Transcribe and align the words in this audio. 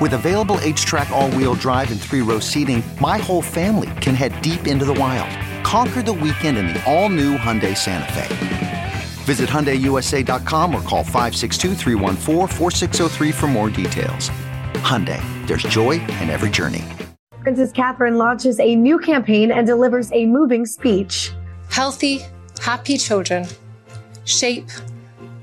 With 0.00 0.14
available 0.14 0.56
HTRAC, 0.56 1.10
all 1.10 1.30
wheel 1.32 1.52
drive, 1.52 1.90
and 1.90 2.00
three 2.00 2.22
row 2.22 2.38
seating, 2.38 2.82
my 3.00 3.18
whole 3.18 3.42
family 3.42 3.90
can 4.00 4.14
head 4.14 4.40
deep 4.40 4.66
into 4.66 4.86
the 4.86 4.94
wild. 4.94 5.28
Conquer 5.62 6.00
the 6.02 6.12
weekend 6.12 6.56
in 6.56 6.68
the 6.68 6.82
all-new 6.90 7.36
Hyundai 7.36 7.76
Santa 7.76 8.10
Fe. 8.14 8.92
Visit 9.24 9.50
HyundaiUSA.com 9.50 10.74
or 10.74 10.80
call 10.80 11.04
562 11.04 11.74
for 13.32 13.46
more 13.46 13.68
details. 13.68 14.30
Hyundai, 14.80 15.20
there's 15.46 15.64
joy 15.64 16.00
in 16.00 16.30
every 16.30 16.48
journey. 16.48 16.84
Princess 17.42 17.70
Catherine 17.70 18.16
launches 18.16 18.58
a 18.58 18.74
new 18.74 18.98
campaign 18.98 19.50
and 19.52 19.66
delivers 19.66 20.10
a 20.12 20.24
moving 20.24 20.64
speech. 20.64 21.30
Healthy, 21.68 22.22
happy 22.62 22.96
children 22.96 23.46
shape 24.24 24.68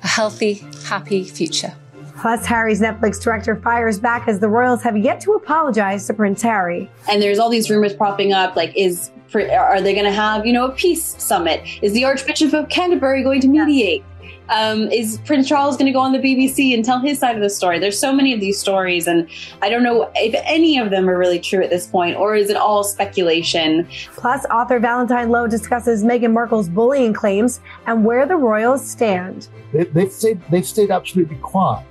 a 0.04 0.08
healthy, 0.08 0.64
happy 0.86 1.24
future. 1.24 1.76
Plus, 2.18 2.46
Harry's 2.46 2.82
Netflix 2.82 3.22
director 3.22 3.56
fires 3.56 4.00
back 4.00 4.28
as 4.28 4.40
the 4.40 4.50
royals 4.50 4.82
have 4.82 4.98
yet 4.98 5.22
to 5.22 5.34
apologize 5.34 6.08
to 6.08 6.14
Prince 6.14 6.42
Harry. 6.42 6.90
And 7.10 7.22
there's 7.22 7.40
all 7.40 7.50
these 7.50 7.70
rumors 7.70 7.94
popping 7.94 8.34
up 8.34 8.56
like, 8.56 8.76
is 8.76 9.12
are 9.36 9.82
they 9.82 9.94
going 9.94 10.06
to 10.06 10.12
have, 10.12 10.46
you 10.46 10.54
know, 10.54 10.66
a 10.66 10.72
peace 10.72 11.22
summit? 11.22 11.62
Is 11.82 11.94
the 11.94 12.06
Archbishop 12.06 12.54
of 12.54 12.70
Canterbury 12.70 13.24
going 13.24 13.42
to 13.42 13.48
mediate? 13.48 14.04
Um, 14.50 14.90
is 14.92 15.20
Prince 15.26 15.48
Charles 15.48 15.76
going 15.76 15.88
to 15.88 15.92
go 15.92 16.00
on 16.00 16.14
the 16.14 16.20
BBC 16.20 16.74
and 16.74 16.84
tell 16.84 17.00
his 17.00 17.20
side 17.20 17.36
of 17.36 17.42
the 17.42 17.50
story? 17.50 17.80
There's 17.80 18.00
so 18.00 18.14
many 18.14 18.34
of 18.34 18.40
these 18.40 18.60
stories, 18.60 19.08
and 19.08 19.28
I 19.62 19.70
don't 19.70 19.84
know 19.84 20.10
if 20.16 20.42
any 20.46 20.78
of 20.78 20.90
them 20.90 21.10
are 21.10 21.18
really 21.18 21.40
true 21.40 21.62
at 21.64 21.70
this 21.70 21.88
point, 21.88 22.18
or 22.18 22.36
is 22.36 22.50
it 22.50 22.56
all 22.56 22.84
speculation? 22.84 23.88
Plus, 24.16 24.46
author 24.46 24.80
Valentine 24.80 25.30
Low 25.30 25.48
discusses 25.48 26.04
Meghan 26.04 26.34
Markle's 26.34 26.70
bullying 26.70 27.14
claims 27.14 27.60
and 27.86 28.06
where 28.06 28.26
the 28.26 28.36
royals 28.36 28.88
stand. 28.88 29.48
They, 29.74 29.86
have 30.02 30.12
stayed 30.12 30.42
they've 30.50 30.66
stayed 30.66 30.92
absolutely 30.92 31.38
quiet, 31.38 31.86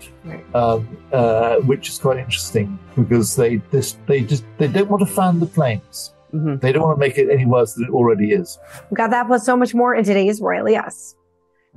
um, 0.55 0.89
uh, 1.13 1.57
which 1.57 1.89
is 1.89 1.99
quite 1.99 2.19
interesting 2.19 2.79
because 2.97 3.37
they 3.37 3.57
this, 3.71 3.97
they 4.07 4.23
just 4.23 4.45
they 4.57 4.69
don't 4.69 4.89
want 4.89 5.07
to 5.07 5.13
fan 5.13 5.41
the 5.41 5.47
flames. 5.47 6.15
Mm-hmm. 6.33 6.57
They 6.57 6.73
don't 6.73 6.83
want 6.83 6.97
to 6.97 7.01
make 7.01 7.19
it 7.19 7.31
any 7.31 7.47
worse 7.47 7.75
than 7.75 7.85
it 7.85 7.91
already 7.91 8.33
is. 8.33 8.59
We've 8.91 8.97
got 8.97 9.11
that 9.11 9.27
plus 9.27 9.45
so 9.45 9.57
much 9.57 9.75
more 9.75 9.95
in 9.95 10.05
today's 10.05 10.41
Royally 10.41 10.77
Us. 10.77 11.16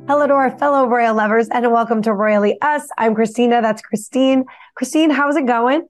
Hello 0.08 0.25
to 0.25 0.33
our 0.33 0.58
fellow 0.58 0.88
royal 0.88 1.16
lovers 1.16 1.47
and 1.50 1.72
welcome 1.72 2.02
to 2.02 2.14
Royally 2.14 2.59
Us. 2.61 2.88
I'm 2.97 3.14
Christina. 3.14 3.61
That's 3.61 3.81
Christine. 3.81 4.45
Christine, 4.75 5.09
how's 5.09 5.36
it 5.36 5.45
going? 5.45 5.88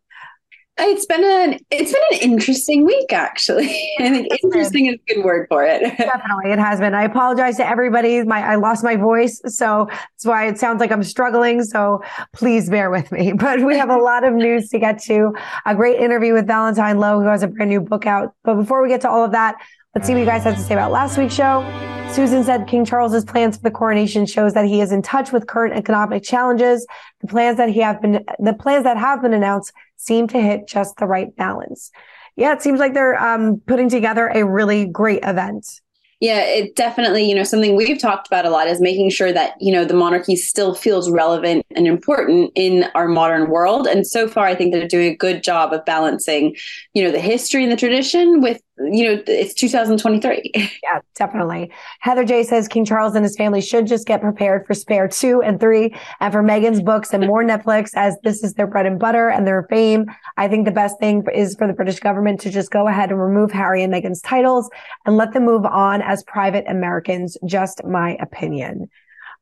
It's 0.78 1.06
been 1.06 1.24
an 1.24 1.60
it's 1.70 1.92
been 1.92 2.02
an 2.12 2.32
interesting 2.32 2.86
week 2.86 3.12
actually. 3.12 3.67
I 4.00 4.10
think 4.10 4.28
interesting 4.44 4.86
is 4.88 4.95
a 4.95 5.14
good 5.14 5.23
word 5.23 5.48
for 5.50 5.64
it. 5.64 5.82
Definitely, 5.98 6.52
it 6.52 6.60
has 6.60 6.80
been. 6.80 6.94
I 6.94 7.04
apologize 7.04 7.58
to 7.58 7.67
everybody. 7.67 8.23
My 8.23 8.42
I 8.42 8.56
lost 8.56 8.83
my 8.83 8.95
voice, 8.95 9.42
so 9.45 9.88
that's 9.89 10.26
why 10.26 10.48
it 10.48 10.58
sounds 10.58 10.80
like 10.80 10.92
I'm 10.92 11.04
struggling. 11.04 11.64
So 11.64 12.02
please 12.33 12.70
bear 12.70 12.89
with 12.89 13.12
me. 13.12 13.33
But 13.39 13.66
we 13.66 13.78
have 13.78 13.89
a 13.89 13.98
lot 13.98 14.23
of 14.23 14.33
news 14.33 14.70
to 14.70 14.80
get 14.80 15.02
to. 15.04 15.33
A 15.66 15.76
great 15.76 16.00
interview 16.00 16.33
with 16.33 16.48
Valentine 16.48 16.98
Low, 16.98 17.20
who 17.20 17.28
has 17.28 17.44
a 17.44 17.48
brand 17.48 17.70
new 17.70 17.82
book 17.82 18.06
out. 18.06 18.33
But 18.44 18.56
before 18.56 18.82
we 18.82 18.89
get 18.89 19.02
to 19.02 19.10
all 19.10 19.23
of 19.23 19.32
that, 19.32 19.56
let's 19.95 20.08
see 20.08 20.14
what 20.14 20.20
you 20.20 20.26
guys 20.26 20.44
have 20.44 20.56
to 20.56 20.62
say 20.62 20.73
about 20.73 20.92
last 20.92 21.17
week's 21.17 21.33
show. 21.33 21.98
Susan 22.14 22.43
said 22.43 22.67
King 22.67 22.86
Charles's 22.86 23.23
plans 23.23 23.55
for 23.55 23.64
the 23.64 23.71
coronation 23.71 24.25
shows 24.25 24.53
that 24.53 24.65
he 24.65 24.81
is 24.81 24.92
in 24.92 25.02
touch 25.02 25.31
with 25.31 25.47
current 25.47 25.75
economic 25.75 26.23
challenges. 26.23 26.86
The 27.21 27.27
plans 27.27 27.58
that 27.58 27.70
he 27.70 27.80
have 27.80 28.02
been, 28.02 28.25
the 28.39 28.53
plans 28.53 28.83
that 28.83 28.97
have 28.97 29.21
been 29.21 29.33
announced 29.33 29.71
seem 29.95 30.27
to 30.30 30.42
hit 30.42 30.67
just 30.67 30.97
the 30.97 31.05
right 31.05 31.33
balance. 31.36 31.92
Yeah, 32.36 32.52
it 32.53 32.61
seems 32.61 32.80
like 32.80 32.93
they're 32.93 33.21
um, 33.21 33.61
putting 33.65 33.89
together 33.89 34.27
a 34.27 34.43
really 34.43 34.86
great 34.86 35.23
event. 35.23 35.81
Yeah, 36.20 36.42
it 36.42 36.75
definitely, 36.75 37.23
you 37.23 37.33
know, 37.33 37.43
something 37.43 37.77
we've 37.77 37.97
talked 37.97 38.27
about 38.27 38.45
a 38.45 38.49
lot 38.49 38.67
is 38.67 38.81
making 38.81 39.09
sure 39.11 39.31
that, 39.31 39.53
you 39.61 39.71
know, 39.71 39.86
the 39.86 39.93
monarchy 39.93 40.36
still 40.36 40.76
feels 40.76 41.09
relevant 41.09 41.65
and 41.73 41.87
important 41.87 42.52
in 42.55 42.86
our 42.93 43.08
modern 43.08 43.49
world. 43.49 43.87
And 43.87 44.05
so 44.05 44.27
far, 44.27 44.45
I 44.45 44.53
think 44.53 44.73
they're 44.73 44.86
doing 44.86 45.14
a 45.14 45.15
good 45.15 45.43
job 45.43 45.71
of 45.71 45.86
balancing, 45.86 46.58
you 46.93 47.03
know, 47.03 47.11
the 47.11 47.21
history 47.21 47.64
and 47.64 47.71
the 47.71 47.77
tradition 47.77 48.41
with 48.41 48.61
you 48.80 49.06
know, 49.06 49.23
it's 49.28 49.54
2023. 49.54 50.52
Yeah, 50.82 51.02
definitely. 51.16 51.72
Heather 52.00 52.23
J 52.23 52.44
says 52.44 52.67
King 52.67 52.86
Charles 52.86 53.14
and 53.14 53.23
his 53.23 53.36
family 53.36 53.62
should 53.62 53.86
just 53.86 54.08
get 54.08 54.22
prepared 54.22 54.66
for 54.66 54.73
Spare 54.73 55.08
2 55.08 55.42
and 55.42 55.60
3 55.60 55.94
and 56.20 56.34
for 56.34 56.42
Meghan's 56.42 56.82
books 56.82 57.14
and 57.14 57.28
more 57.28 57.44
Netflix 57.44 57.92
as 57.95 58.16
this 58.23 58.44
is 58.44 58.54
their 58.54 58.66
bread 58.66 58.86
and 58.86 58.98
butter 58.98 59.30
and 59.30 59.45
their 59.45 59.64
fame. 59.70 60.06
I 60.38 60.48
think 60.48 60.66
the 60.66 60.72
best 60.72 61.00
thing 61.00 61.23
is 61.34 61.56
for 61.56 61.68
the 61.68 61.73
British 61.73 62.00
government 62.00 62.39
to 62.42 62.50
just 62.50 62.72
go 62.72 62.88
ahead 62.88 63.12
and 63.12 63.22
remove 63.22 63.52
Harry 63.52 63.84
and 63.84 63.94
Meghan's 63.94 64.22
titles 64.22 64.70
and 65.06 65.18
let 65.18 65.34
them 65.34 65.45
move 65.45 65.66
on 65.66 66.02
as 66.02 66.23
private 66.23 66.66
Americans. 66.68 67.38
Just 67.45 67.84
my 67.84 68.16
opinion. 68.22 68.89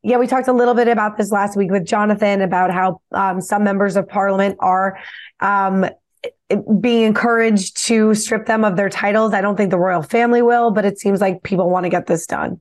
Yeah, 0.04 0.18
we 0.18 0.28
talked 0.28 0.48
a 0.48 0.54
little 0.54 0.74
bit 0.74 0.88
about 0.88 1.18
this 1.18 1.32
last 1.32 1.58
week 1.58 1.72
with 1.72 1.86
Jonathan 1.86 2.42
about 2.42 2.72
how 2.72 3.02
um, 3.12 3.42
some 3.42 3.64
members 3.64 3.96
of 3.96 4.08
parliament 4.08 4.58
are 4.60 4.98
um, 5.40 5.86
being 6.80 7.04
encouraged 7.04 7.86
to 7.86 8.14
strip 8.16 8.46
them 8.46 8.64
of 8.64 8.76
their 8.76 8.90
titles. 8.90 9.34
I 9.34 9.42
don't 9.42 9.56
think 9.56 9.72
the 9.72 9.80
royal 9.80 10.02
family 10.02 10.42
will, 10.42 10.72
but 10.72 10.86
it 10.86 11.00
seems 11.00 11.22
like 11.22 11.44
people 11.44 11.70
want 11.70 11.86
to 11.86 11.90
get 11.90 12.08
this 12.08 12.26
done. 12.26 12.60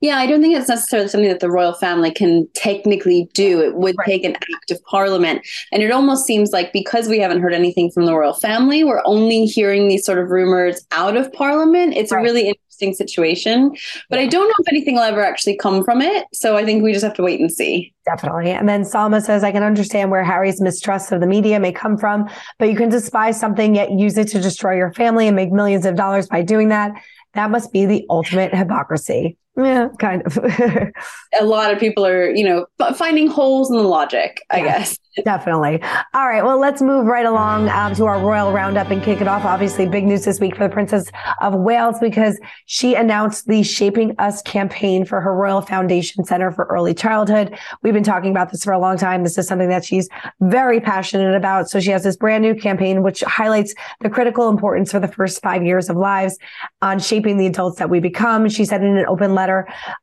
Yeah, 0.00 0.16
I 0.16 0.26
don't 0.26 0.40
think 0.40 0.56
it's 0.56 0.68
necessarily 0.68 1.08
something 1.08 1.28
that 1.28 1.40
the 1.40 1.50
royal 1.50 1.74
family 1.74 2.10
can 2.10 2.48
technically 2.54 3.28
do. 3.34 3.60
It 3.60 3.74
would 3.74 3.96
right. 3.98 4.06
take 4.06 4.24
an 4.24 4.34
act 4.34 4.70
of 4.70 4.82
parliament. 4.84 5.46
And 5.72 5.82
it 5.82 5.90
almost 5.90 6.24
seems 6.24 6.52
like 6.52 6.72
because 6.72 7.06
we 7.06 7.18
haven't 7.18 7.42
heard 7.42 7.52
anything 7.52 7.90
from 7.90 8.06
the 8.06 8.16
royal 8.16 8.32
family, 8.32 8.82
we're 8.82 9.02
only 9.04 9.44
hearing 9.44 9.88
these 9.88 10.06
sort 10.06 10.18
of 10.18 10.30
rumors 10.30 10.86
out 10.90 11.18
of 11.18 11.30
parliament. 11.34 11.94
It's 11.96 12.12
right. 12.12 12.20
a 12.20 12.22
really 12.22 12.48
interesting 12.80 12.94
situation. 12.94 13.76
But 14.08 14.18
I 14.18 14.26
don't 14.26 14.46
know 14.48 14.54
if 14.58 14.68
anything 14.68 14.94
will 14.94 15.02
ever 15.02 15.24
actually 15.24 15.56
come 15.56 15.84
from 15.84 16.02
it. 16.02 16.26
So 16.32 16.56
I 16.56 16.64
think 16.64 16.82
we 16.82 16.92
just 16.92 17.04
have 17.04 17.14
to 17.14 17.22
wait 17.22 17.40
and 17.40 17.50
see. 17.50 17.92
Definitely. 18.04 18.50
And 18.50 18.68
then 18.68 18.82
Salma 18.82 19.22
says, 19.22 19.44
I 19.44 19.52
can 19.52 19.62
understand 19.62 20.10
where 20.10 20.24
Harry's 20.24 20.60
mistrust 20.60 21.12
of 21.12 21.20
the 21.20 21.26
media 21.26 21.60
may 21.60 21.72
come 21.72 21.96
from, 21.96 22.28
but 22.58 22.68
you 22.68 22.76
can 22.76 22.88
despise 22.88 23.38
something 23.38 23.74
yet 23.74 23.90
use 23.92 24.16
it 24.18 24.28
to 24.28 24.40
destroy 24.40 24.76
your 24.76 24.92
family 24.92 25.26
and 25.26 25.36
make 25.36 25.52
millions 25.52 25.86
of 25.86 25.96
dollars 25.96 26.26
by 26.26 26.42
doing 26.42 26.68
that. 26.68 26.92
That 27.34 27.50
must 27.50 27.72
be 27.72 27.86
the 27.86 28.04
ultimate 28.10 28.54
hypocrisy. 28.54 29.36
Yeah, 29.62 29.88
kind 29.98 30.22
of. 30.22 30.38
a 31.40 31.44
lot 31.44 31.72
of 31.72 31.78
people 31.78 32.06
are, 32.06 32.30
you 32.30 32.44
know, 32.44 32.66
finding 32.94 33.26
holes 33.26 33.70
in 33.70 33.76
the 33.76 33.82
logic, 33.82 34.42
I 34.50 34.58
yeah, 34.58 34.64
guess. 34.78 34.98
Definitely. 35.24 35.82
All 36.14 36.28
right. 36.28 36.42
Well, 36.42 36.58
let's 36.58 36.80
move 36.80 37.06
right 37.06 37.26
along 37.26 37.68
um, 37.68 37.94
to 37.96 38.04
our 38.06 38.20
royal 38.20 38.52
roundup 38.52 38.90
and 38.90 39.02
kick 39.02 39.20
it 39.20 39.26
off. 39.26 39.44
Obviously, 39.44 39.86
big 39.86 40.04
news 40.04 40.24
this 40.24 40.38
week 40.38 40.56
for 40.56 40.62
the 40.68 40.72
Princess 40.72 41.10
of 41.42 41.54
Wales 41.54 41.96
because 42.00 42.38
she 42.66 42.94
announced 42.94 43.46
the 43.46 43.62
Shaping 43.62 44.14
Us 44.18 44.40
campaign 44.42 45.04
for 45.04 45.20
her 45.20 45.34
Royal 45.34 45.62
Foundation 45.62 46.24
Center 46.24 46.52
for 46.52 46.64
Early 46.66 46.94
Childhood. 46.94 47.58
We've 47.82 47.92
been 47.92 48.04
talking 48.04 48.30
about 48.30 48.52
this 48.52 48.62
for 48.62 48.72
a 48.72 48.78
long 48.78 48.96
time. 48.96 49.24
This 49.24 49.36
is 49.36 49.48
something 49.48 49.68
that 49.68 49.84
she's 49.84 50.08
very 50.40 50.80
passionate 50.80 51.34
about. 51.34 51.68
So 51.68 51.80
she 51.80 51.90
has 51.90 52.04
this 52.04 52.16
brand 52.16 52.42
new 52.42 52.54
campaign, 52.54 53.02
which 53.02 53.22
highlights 53.22 53.74
the 54.00 54.10
critical 54.10 54.48
importance 54.48 54.92
for 54.92 55.00
the 55.00 55.08
first 55.08 55.42
five 55.42 55.64
years 55.64 55.90
of 55.90 55.96
lives 55.96 56.38
on 56.82 57.00
shaping 57.00 57.36
the 57.36 57.46
adults 57.46 57.78
that 57.78 57.90
we 57.90 57.98
become. 57.98 58.48
She 58.48 58.64
said 58.64 58.82
in 58.82 58.96
an 58.96 59.06
open 59.06 59.34
letter 59.34 59.49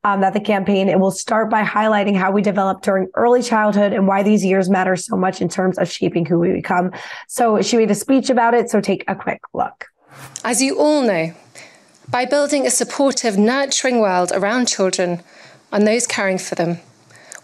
um, 0.04 0.22
that 0.22 0.34
the 0.34 0.40
campaign, 0.40 0.90
it 0.90 1.00
will 1.00 1.12
start 1.12 1.50
by 1.50 1.64
highlighting 1.64 2.16
how 2.16 2.32
we 2.32 2.42
develop 2.42 2.82
during 2.82 3.08
early 3.16 3.42
childhood 3.42 3.94
and 3.94 4.08
why 4.08 4.24
these 4.24 4.44
years 4.44 4.70
matter 4.70 4.96
so 4.96 5.16
much 5.16 5.42
in 5.42 5.50
terms 5.50 5.78
of 5.78 5.92
shaping 5.92 6.26
who 6.26 6.40
we 6.40 6.52
become. 6.52 6.92
So 7.28 7.62
she 7.62 7.78
made 7.78 7.92
a 7.92 7.96
speech 7.96 8.30
about 8.30 8.54
it. 8.54 8.70
So 8.70 8.82
take 8.82 9.04
a 9.08 9.16
quick 9.16 9.42
look. 9.54 9.86
As 10.44 10.62
you 10.62 10.80
all 10.80 11.02
know, 11.02 11.34
by 12.10 12.26
building 12.26 12.66
a 12.66 12.72
supportive, 12.72 13.38
nurturing 13.38 14.00
world 14.00 14.32
around 14.34 14.68
children 14.68 15.22
and 15.72 15.86
those 15.86 16.08
caring 16.08 16.38
for 16.38 16.56
them, 16.56 16.80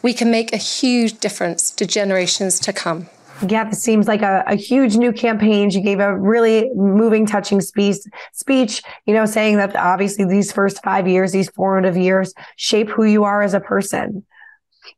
we 0.01 0.13
can 0.13 0.31
make 0.31 0.53
a 0.53 0.57
huge 0.57 1.19
difference 1.19 1.71
to 1.71 1.85
generations 1.85 2.59
to 2.59 2.73
come. 2.73 3.09
Yeah, 3.47 3.69
this 3.69 3.81
seems 3.81 4.07
like 4.07 4.21
a, 4.21 4.43
a 4.47 4.55
huge 4.55 4.95
new 4.95 5.11
campaign. 5.11 5.69
She 5.69 5.81
gave 5.81 5.99
a 5.99 6.17
really 6.17 6.69
moving, 6.75 7.25
touching 7.25 7.61
speech, 7.61 7.97
speech, 8.31 8.81
you 9.05 9.13
know, 9.13 9.25
saying 9.25 9.57
that 9.57 9.75
obviously 9.75 10.25
these 10.25 10.51
first 10.51 10.83
five 10.83 11.07
years, 11.07 11.31
these 11.31 11.49
formative 11.49 11.97
years 11.97 12.33
shape 12.55 12.89
who 12.89 13.03
you 13.03 13.23
are 13.23 13.41
as 13.41 13.53
a 13.53 13.59
person. 13.59 14.25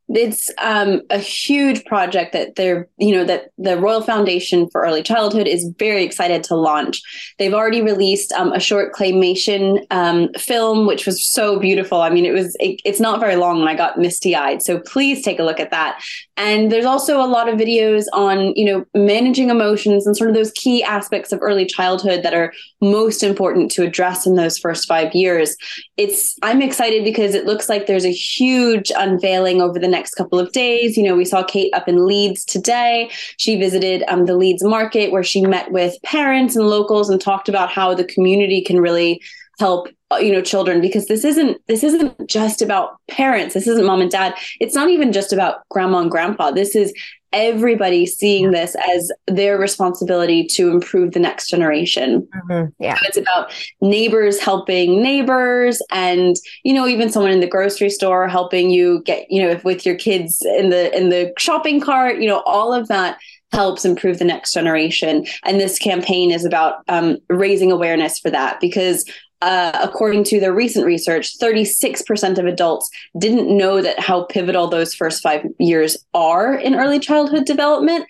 it's 0.10 0.52
um, 0.62 1.02
a 1.10 1.18
huge 1.18 1.84
project 1.86 2.34
that 2.34 2.56
they're 2.56 2.88
you 2.98 3.14
know 3.14 3.24
that 3.24 3.50
the 3.58 3.78
royal 3.78 4.02
foundation 4.02 4.70
for 4.70 4.82
early 4.82 5.02
childhood 5.02 5.48
is 5.48 5.72
very 5.80 6.04
excited 6.04 6.44
to 6.44 6.56
launch 6.56 7.02
they've 7.40 7.54
already 7.54 7.82
released 7.82 8.32
um, 8.34 8.52
a 8.54 8.60
short 8.60 8.94
claymation 8.94 9.84
um, 9.92 10.30
film 10.34 10.86
which 10.86 11.06
was 11.06 11.26
so 11.32 11.60
beautiful 11.60 12.02
i 12.02 12.10
mean 12.10 12.26
it 12.26 12.34
was 12.34 12.56
it, 12.60 12.80
it's 12.86 13.00
not 13.00 13.20
very 13.20 13.36
long 13.36 13.60
and 13.60 13.70
i 13.70 13.76
got 13.76 13.98
misty 13.98 14.36
eyed 14.36 14.62
so 14.62 14.80
please 14.80 15.24
take 15.24 15.40
a 15.40 15.44
look 15.44 15.60
at 15.60 15.72
that 15.72 16.00
and 16.38 16.72
there's 16.72 16.86
also 16.86 17.22
a 17.22 17.28
lot 17.28 17.48
of 17.48 17.60
videos 17.60 18.06
on 18.14 18.54
you 18.56 18.66
know 18.66 18.86
managing 18.94 19.50
emotions 19.50 20.06
and 20.06 20.18
sort 20.18 20.30
of 20.30 20.36
those 20.36 20.52
key 20.52 20.84
aspects 20.84 21.32
of 21.32 21.40
early 21.42 21.66
childhood 21.66 22.24
that 22.24 22.34
are 22.34 22.54
most 22.82 23.24
important 23.24 23.72
to 23.72 23.84
address 23.84 24.26
in 24.26 24.36
those 24.36 24.58
first 24.58 24.88
five 24.88 25.14
years 25.14 25.56
it's 25.98 26.38
i'm 26.44 26.62
excited 26.62 27.04
because 27.04 27.34
it 27.34 27.46
looks 27.46 27.70
like 27.70 27.88
there's 27.88 28.06
a 28.06 28.12
huge 28.12 28.92
unveiling 28.98 29.62
over 29.62 29.80
the 29.80 29.88
next 29.88 30.16
couple 30.16 30.40
of 30.40 30.52
days. 30.52 30.98
You 30.98 31.04
know, 31.04 31.16
we 31.16 31.26
saw 31.26 31.44
Kate 31.44 31.74
up 31.74 31.88
in 31.88 32.06
Leeds 32.06 32.44
today. 32.44 33.10
She 33.38 33.56
visited 33.58 34.04
um, 34.08 34.26
the 34.26 34.36
Leeds 34.36 34.64
market 34.64 35.12
where 35.12 35.24
she 35.24 35.42
met 35.42 35.72
with 35.72 35.96
parents 36.04 36.56
and 36.56 36.68
locals 36.68 37.10
and 37.10 37.20
talked 37.20 37.50
about 37.50 37.70
how 37.70 37.94
the 37.94 38.06
community 38.06 38.62
can 38.62 38.80
really 38.80 39.22
help 39.60 39.88
uh, 40.12 40.18
you 40.18 40.32
know 40.32 40.42
children 40.42 40.82
because 40.82 41.08
this 41.08 41.24
isn't 41.24 41.58
this 41.68 41.84
isn't 41.84 42.28
just 42.28 42.62
about 42.62 42.98
parents 43.10 43.54
this 43.54 43.68
isn't 43.68 43.86
mom 43.86 44.02
and 44.02 44.12
dad 44.12 44.34
it's 44.60 44.76
not 44.76 44.90
even 44.90 45.12
just 45.12 45.34
about 45.34 45.68
grandma 45.70 46.00
and 46.00 46.12
grandpa 46.12 46.52
this 46.52 46.76
is 46.76 46.94
everybody 47.36 48.06
seeing 48.06 48.52
this 48.52 48.76
as 48.96 49.12
their 49.28 49.60
responsibility 49.60 50.46
to 50.46 50.70
improve 50.70 51.12
the 51.12 51.20
next 51.20 51.50
generation. 51.50 52.26
Mm-hmm. 52.34 52.72
Yeah. 52.80 52.96
So 52.96 53.02
it's 53.08 53.18
about 53.18 53.52
neighbors 53.82 54.40
helping 54.40 55.04
neighbors 55.04 55.82
and 55.92 56.38
you 56.64 56.74
know 56.74 56.88
even 56.88 57.12
someone 57.12 57.32
in 57.32 57.42
the 57.42 57.48
grocery 57.48 57.90
store 57.90 58.30
helping 58.30 58.70
you 58.70 59.04
get 59.04 59.30
you 59.30 59.42
know 59.42 59.50
if 59.50 59.66
with 59.66 59.86
your 59.86 59.96
kids 59.96 60.42
in 60.58 60.70
the 60.70 60.96
in 60.98 61.10
the 61.10 61.34
shopping 61.38 61.82
cart, 61.82 62.20
you 62.20 62.28
know 62.28 62.40
all 62.46 62.74
of 62.74 62.88
that 62.88 63.18
helps 63.52 63.86
improve 63.86 64.20
the 64.20 64.26
next 64.26 64.54
generation. 64.54 65.26
And 65.44 65.60
this 65.60 65.78
campaign 65.78 66.32
is 66.32 66.46
about 66.46 66.84
um, 66.88 67.18
raising 67.30 67.72
awareness 67.72 68.20
for 68.20 68.30
that 68.32 68.60
because 68.60 69.06
uh, 69.42 69.78
according 69.84 70.24
to 70.26 70.40
their 70.40 70.54
recent 70.54 70.86
research, 70.86 71.38
36% 71.40 72.38
of 72.38 72.46
adults 72.46 72.90
didn't 73.18 73.56
know 73.56 73.82
that 73.82 74.00
how 74.00 74.24
pivotal 74.26 74.68
those 74.68 74.94
first 74.94 75.22
five 75.22 75.46
years 75.60 75.98
are 76.14 76.56
in 76.56 76.76
early 76.76 77.00
childhood 77.00 77.46
development. 77.46 78.06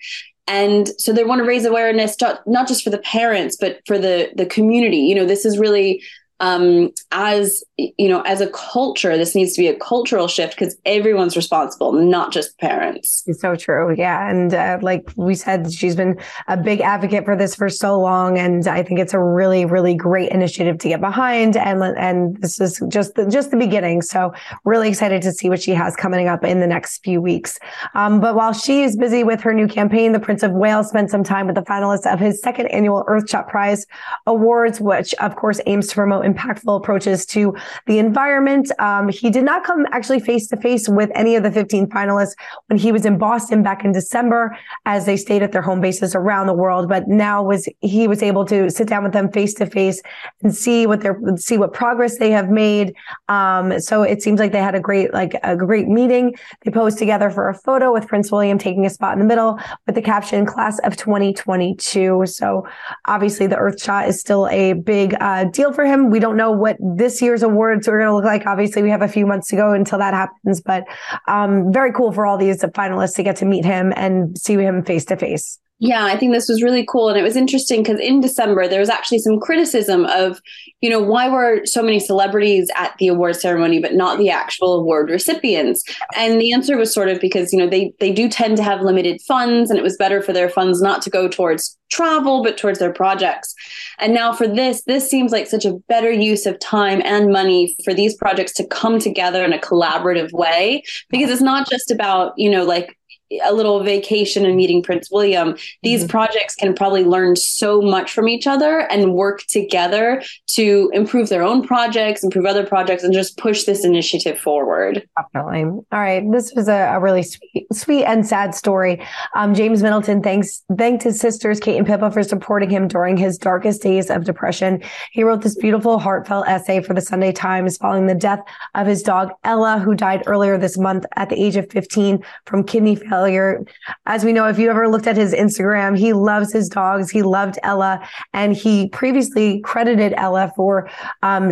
And 0.48 0.88
so 0.98 1.12
they 1.12 1.24
want 1.24 1.40
to 1.40 1.44
raise 1.44 1.64
awareness, 1.64 2.16
not 2.46 2.68
just 2.68 2.84
for 2.84 2.90
the 2.90 2.98
parents, 2.98 3.56
but 3.60 3.80
for 3.86 3.98
the, 3.98 4.30
the 4.36 4.46
community. 4.46 4.98
You 4.98 5.16
know, 5.16 5.26
this 5.26 5.44
is 5.44 5.58
really 5.58 6.02
um, 6.40 6.90
as 7.12 7.64
you 7.78 8.08
know, 8.08 8.22
as 8.22 8.40
a 8.40 8.48
culture, 8.50 9.16
this 9.16 9.34
needs 9.34 9.54
to 9.54 9.60
be 9.60 9.68
a 9.68 9.76
cultural 9.76 10.28
shift 10.28 10.54
because 10.58 10.76
everyone's 10.84 11.36
responsible, 11.36 11.92
not 11.92 12.32
just 12.32 12.58
parents. 12.58 13.22
It's 13.26 13.40
so 13.40 13.54
true. 13.54 13.94
Yeah. 13.96 14.30
And 14.30 14.52
uh, 14.52 14.78
like 14.82 15.10
we 15.16 15.34
said, 15.34 15.72
she's 15.72 15.96
been 15.96 16.18
a 16.48 16.56
big 16.56 16.80
advocate 16.80 17.24
for 17.24 17.36
this 17.36 17.54
for 17.54 17.68
so 17.68 17.98
long. 18.00 18.38
And 18.38 18.66
I 18.66 18.82
think 18.82 19.00
it's 19.00 19.14
a 19.14 19.18
really, 19.18 19.64
really 19.64 19.94
great 19.94 20.30
initiative 20.30 20.78
to 20.78 20.88
get 20.88 21.00
behind. 21.00 21.56
And, 21.56 21.82
and 21.82 22.36
this 22.38 22.60
is 22.60 22.82
just 22.88 23.14
the, 23.14 23.26
just 23.26 23.50
the 23.50 23.56
beginning. 23.56 24.02
So 24.02 24.32
really 24.64 24.88
excited 24.88 25.22
to 25.22 25.32
see 25.32 25.48
what 25.48 25.62
she 25.62 25.72
has 25.72 25.96
coming 25.96 26.28
up 26.28 26.44
in 26.44 26.60
the 26.60 26.66
next 26.66 27.02
few 27.04 27.20
weeks. 27.20 27.58
Um, 27.94 28.20
but 28.20 28.34
while 28.34 28.52
she 28.52 28.82
is 28.82 28.96
busy 28.96 29.24
with 29.24 29.40
her 29.40 29.54
new 29.54 29.68
campaign, 29.68 30.12
the 30.12 30.20
Prince 30.20 30.42
of 30.42 30.52
Wales 30.52 30.88
spent 30.88 31.10
some 31.10 31.24
time 31.24 31.46
with 31.46 31.56
the 31.56 31.62
finalists 31.62 32.10
of 32.10 32.20
his 32.20 32.40
second 32.42 32.66
annual 32.68 33.04
Earthshot 33.08 33.48
Prize 33.48 33.86
Awards, 34.26 34.80
which 34.80 35.14
of 35.14 35.36
course 35.36 35.60
aims 35.66 35.88
to 35.88 35.94
promote 35.94 36.25
impactful 36.26 36.76
approaches 36.76 37.24
to 37.26 37.54
the 37.86 37.98
environment. 37.98 38.70
Um, 38.78 39.08
he 39.08 39.30
did 39.30 39.44
not 39.44 39.64
come 39.64 39.86
actually 39.92 40.20
face 40.20 40.46
to 40.48 40.56
face 40.56 40.88
with 40.88 41.10
any 41.14 41.36
of 41.36 41.42
the 41.42 41.50
15 41.50 41.86
finalists 41.88 42.34
when 42.66 42.78
he 42.78 42.92
was 42.92 43.06
in 43.06 43.18
Boston 43.18 43.62
back 43.62 43.84
in 43.84 43.92
December, 43.92 44.56
as 44.84 45.06
they 45.06 45.16
stayed 45.16 45.42
at 45.42 45.52
their 45.52 45.62
home 45.62 45.80
bases 45.80 46.14
around 46.14 46.46
the 46.46 46.54
world. 46.54 46.88
But 46.88 47.08
now 47.08 47.42
was 47.42 47.68
he 47.80 48.08
was 48.08 48.22
able 48.22 48.44
to 48.46 48.70
sit 48.70 48.88
down 48.88 49.04
with 49.04 49.12
them 49.12 49.30
face 49.30 49.54
to 49.54 49.66
face 49.66 50.02
and 50.42 50.54
see 50.54 50.86
what 50.86 51.00
their 51.00 51.18
see 51.36 51.58
what 51.58 51.72
progress 51.72 52.18
they 52.18 52.30
have 52.30 52.50
made. 52.50 52.94
Um, 53.28 53.80
so 53.80 54.02
it 54.02 54.22
seems 54.22 54.40
like 54.40 54.52
they 54.52 54.60
had 54.60 54.74
a 54.74 54.80
great 54.80 55.12
like 55.12 55.34
a 55.42 55.56
great 55.56 55.88
meeting. 55.88 56.34
They 56.64 56.70
posed 56.70 56.98
together 56.98 57.30
for 57.30 57.48
a 57.48 57.54
photo 57.54 57.92
with 57.92 58.06
Prince 58.08 58.30
William 58.32 58.58
taking 58.58 58.86
a 58.86 58.90
spot 58.90 59.12
in 59.12 59.18
the 59.18 59.24
middle 59.24 59.58
with 59.86 59.94
the 59.94 60.02
caption 60.02 60.46
"Class 60.46 60.78
of 60.80 60.96
2022." 60.96 62.24
So 62.26 62.66
obviously 63.06 63.46
the 63.46 63.56
Earthshot 63.56 64.08
is 64.08 64.20
still 64.20 64.48
a 64.48 64.74
big 64.74 65.14
uh, 65.20 65.44
deal 65.44 65.72
for 65.72 65.84
him 65.84 66.10
we 66.10 66.15
don't 66.20 66.36
know 66.36 66.50
what 66.50 66.76
this 66.80 67.20
year's 67.22 67.42
awards 67.42 67.88
are 67.88 67.98
going 67.98 68.08
to 68.08 68.14
look 68.14 68.24
like. 68.24 68.46
Obviously, 68.46 68.82
we 68.82 68.90
have 68.90 69.02
a 69.02 69.08
few 69.08 69.26
months 69.26 69.48
to 69.48 69.56
go 69.56 69.72
until 69.72 69.98
that 69.98 70.14
happens, 70.14 70.60
but 70.60 70.84
um, 71.28 71.72
very 71.72 71.92
cool 71.92 72.12
for 72.12 72.26
all 72.26 72.38
these 72.38 72.62
finalists 72.62 73.14
to 73.16 73.22
get 73.22 73.36
to 73.36 73.44
meet 73.44 73.64
him 73.64 73.92
and 73.96 74.36
see 74.38 74.54
him 74.54 74.84
face 74.84 75.04
to 75.06 75.16
face. 75.16 75.58
Yeah, 75.78 76.06
I 76.06 76.16
think 76.16 76.32
this 76.32 76.48
was 76.48 76.62
really 76.62 76.86
cool. 76.86 77.10
And 77.10 77.18
it 77.18 77.22
was 77.22 77.36
interesting 77.36 77.82
because 77.82 78.00
in 78.00 78.20
December, 78.20 78.66
there 78.66 78.80
was 78.80 78.88
actually 78.88 79.18
some 79.18 79.38
criticism 79.38 80.06
of, 80.06 80.40
you 80.80 80.88
know, 80.88 81.00
why 81.00 81.28
were 81.28 81.66
so 81.66 81.82
many 81.82 82.00
celebrities 82.00 82.70
at 82.76 82.94
the 82.98 83.08
award 83.08 83.36
ceremony, 83.36 83.78
but 83.78 83.92
not 83.92 84.16
the 84.16 84.30
actual 84.30 84.80
award 84.80 85.10
recipients? 85.10 85.84
And 86.16 86.40
the 86.40 86.54
answer 86.54 86.78
was 86.78 86.94
sort 86.94 87.10
of 87.10 87.20
because, 87.20 87.52
you 87.52 87.58
know, 87.58 87.68
they, 87.68 87.92
they 88.00 88.10
do 88.10 88.26
tend 88.26 88.56
to 88.56 88.62
have 88.62 88.80
limited 88.80 89.20
funds 89.28 89.68
and 89.68 89.78
it 89.78 89.82
was 89.82 89.98
better 89.98 90.22
for 90.22 90.32
their 90.32 90.48
funds 90.48 90.80
not 90.80 91.02
to 91.02 91.10
go 91.10 91.28
towards 91.28 91.76
travel, 91.90 92.42
but 92.42 92.56
towards 92.56 92.78
their 92.78 92.92
projects. 92.92 93.54
And 93.98 94.14
now 94.14 94.32
for 94.32 94.48
this, 94.48 94.82
this 94.84 95.10
seems 95.10 95.30
like 95.30 95.46
such 95.46 95.66
a 95.66 95.74
better 95.88 96.10
use 96.10 96.46
of 96.46 96.58
time 96.58 97.02
and 97.04 97.30
money 97.30 97.76
for 97.84 97.92
these 97.92 98.16
projects 98.16 98.54
to 98.54 98.66
come 98.66 98.98
together 98.98 99.44
in 99.44 99.52
a 99.52 99.58
collaborative 99.58 100.32
way 100.32 100.84
because 101.10 101.30
it's 101.30 101.42
not 101.42 101.68
just 101.68 101.90
about, 101.90 102.32
you 102.38 102.48
know, 102.48 102.64
like 102.64 102.96
a 103.44 103.52
little 103.52 103.82
vacation 103.82 104.46
and 104.46 104.56
meeting 104.56 104.82
Prince 104.82 105.10
William, 105.10 105.56
these 105.82 106.02
mm-hmm. 106.02 106.10
projects 106.10 106.54
can 106.54 106.74
probably 106.74 107.04
learn 107.04 107.34
so 107.34 107.80
much 107.80 108.12
from 108.12 108.28
each 108.28 108.46
other 108.46 108.80
and 108.90 109.14
work 109.14 109.42
together 109.48 110.22
to 110.48 110.90
improve 110.94 111.28
their 111.28 111.42
own 111.42 111.66
projects, 111.66 112.22
improve 112.22 112.46
other 112.46 112.64
projects, 112.64 113.02
and 113.02 113.12
just 113.12 113.36
push 113.36 113.64
this 113.64 113.84
initiative 113.84 114.38
forward. 114.38 115.06
Definitely. 115.16 115.64
All 115.64 115.84
right. 115.92 116.22
This 116.30 116.52
was 116.54 116.68
a, 116.68 116.92
a 116.94 117.00
really 117.00 117.22
sweet, 117.22 117.66
sweet 117.72 118.04
and 118.04 118.26
sad 118.26 118.54
story. 118.54 119.04
Um, 119.34 119.54
James 119.54 119.82
Middleton 119.82 120.22
thanks 120.22 120.62
thanked 120.78 121.02
his 121.02 121.18
sisters 121.18 121.58
Kate 121.58 121.76
and 121.76 121.86
Pippa 121.86 122.10
for 122.10 122.22
supporting 122.22 122.70
him 122.70 122.86
during 122.86 123.16
his 123.16 123.38
darkest 123.38 123.82
days 123.82 124.08
of 124.08 124.24
depression. 124.24 124.82
He 125.10 125.24
wrote 125.24 125.42
this 125.42 125.56
beautiful, 125.56 125.98
heartfelt 125.98 126.46
essay 126.46 126.80
for 126.80 126.94
the 126.94 127.00
Sunday 127.00 127.32
Times 127.32 127.76
following 127.76 128.06
the 128.06 128.14
death 128.14 128.40
of 128.74 128.86
his 128.86 129.02
dog 129.02 129.32
Ella, 129.42 129.78
who 129.78 129.94
died 129.94 130.22
earlier 130.26 130.56
this 130.58 130.78
month 130.78 131.04
at 131.16 131.28
the 131.28 131.42
age 131.42 131.56
of 131.56 131.68
15 131.70 132.24
from 132.44 132.62
kidney 132.62 132.94
failure 132.94 133.15
failure. 133.16 133.64
As 134.04 134.24
we 134.24 134.32
know, 134.32 134.46
if 134.46 134.58
you 134.58 134.68
ever 134.70 134.88
looked 134.88 135.06
at 135.06 135.16
his 135.16 135.32
Instagram, 135.32 135.96
he 135.98 136.12
loves 136.12 136.52
his 136.52 136.68
dogs. 136.68 137.10
He 137.10 137.22
loved 137.22 137.58
Ella, 137.62 138.06
and 138.32 138.54
he 138.54 138.88
previously 138.90 139.60
credited 139.60 140.12
Ella 140.16 140.52
for 140.54 140.90
um, 141.22 141.50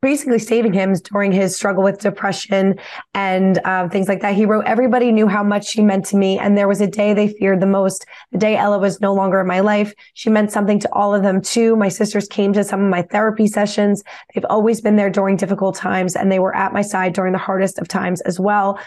basically 0.00 0.38
saving 0.38 0.72
him 0.72 0.94
during 1.12 1.32
his 1.32 1.56
struggle 1.56 1.82
with 1.82 1.98
depression 1.98 2.78
and 3.14 3.58
uh, 3.64 3.88
things 3.88 4.08
like 4.08 4.20
that. 4.20 4.34
He 4.34 4.46
wrote, 4.46 4.64
"Everybody 4.66 5.10
knew 5.10 5.26
how 5.26 5.42
much 5.42 5.66
she 5.66 5.82
meant 5.82 6.04
to 6.06 6.16
me, 6.16 6.38
and 6.38 6.56
there 6.56 6.68
was 6.68 6.80
a 6.80 6.86
day 6.86 7.14
they 7.14 7.28
feared 7.28 7.60
the 7.60 7.66
most. 7.66 8.06
The 8.32 8.38
day 8.38 8.56
Ella 8.56 8.78
was 8.78 9.00
no 9.00 9.12
longer 9.12 9.40
in 9.40 9.46
my 9.46 9.60
life. 9.60 9.92
She 10.14 10.30
meant 10.30 10.52
something 10.52 10.78
to 10.80 10.92
all 10.92 11.14
of 11.14 11.22
them 11.22 11.42
too. 11.42 11.74
My 11.76 11.88
sisters 11.88 12.28
came 12.28 12.52
to 12.52 12.62
some 12.62 12.80
of 12.84 12.90
my 12.90 13.02
therapy 13.02 13.48
sessions. 13.48 14.04
They've 14.32 14.46
always 14.48 14.80
been 14.80 14.96
there 14.96 15.10
during 15.10 15.36
difficult 15.36 15.74
times, 15.74 16.14
and 16.14 16.30
they 16.30 16.38
were 16.38 16.54
at 16.54 16.72
my 16.72 16.82
side 16.82 17.12
during 17.12 17.32
the 17.32 17.38
hardest 17.38 17.78
of 17.78 17.88
times 17.88 18.20
as 18.22 18.38
well." 18.38 18.78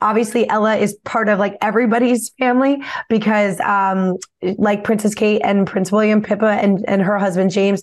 Obviously, 0.00 0.46
Ella 0.50 0.76
is 0.76 0.98
part 1.04 1.30
of 1.30 1.38
like 1.44 1.58
everybody's 1.60 2.30
family 2.38 2.82
because, 3.10 3.60
um, 3.60 4.16
like 4.56 4.82
Princess 4.82 5.14
Kate 5.14 5.42
and 5.44 5.66
Prince 5.66 5.92
William, 5.92 6.22
Pippa 6.22 6.46
and, 6.46 6.82
and 6.88 7.02
her 7.02 7.18
husband 7.18 7.50
James, 7.50 7.82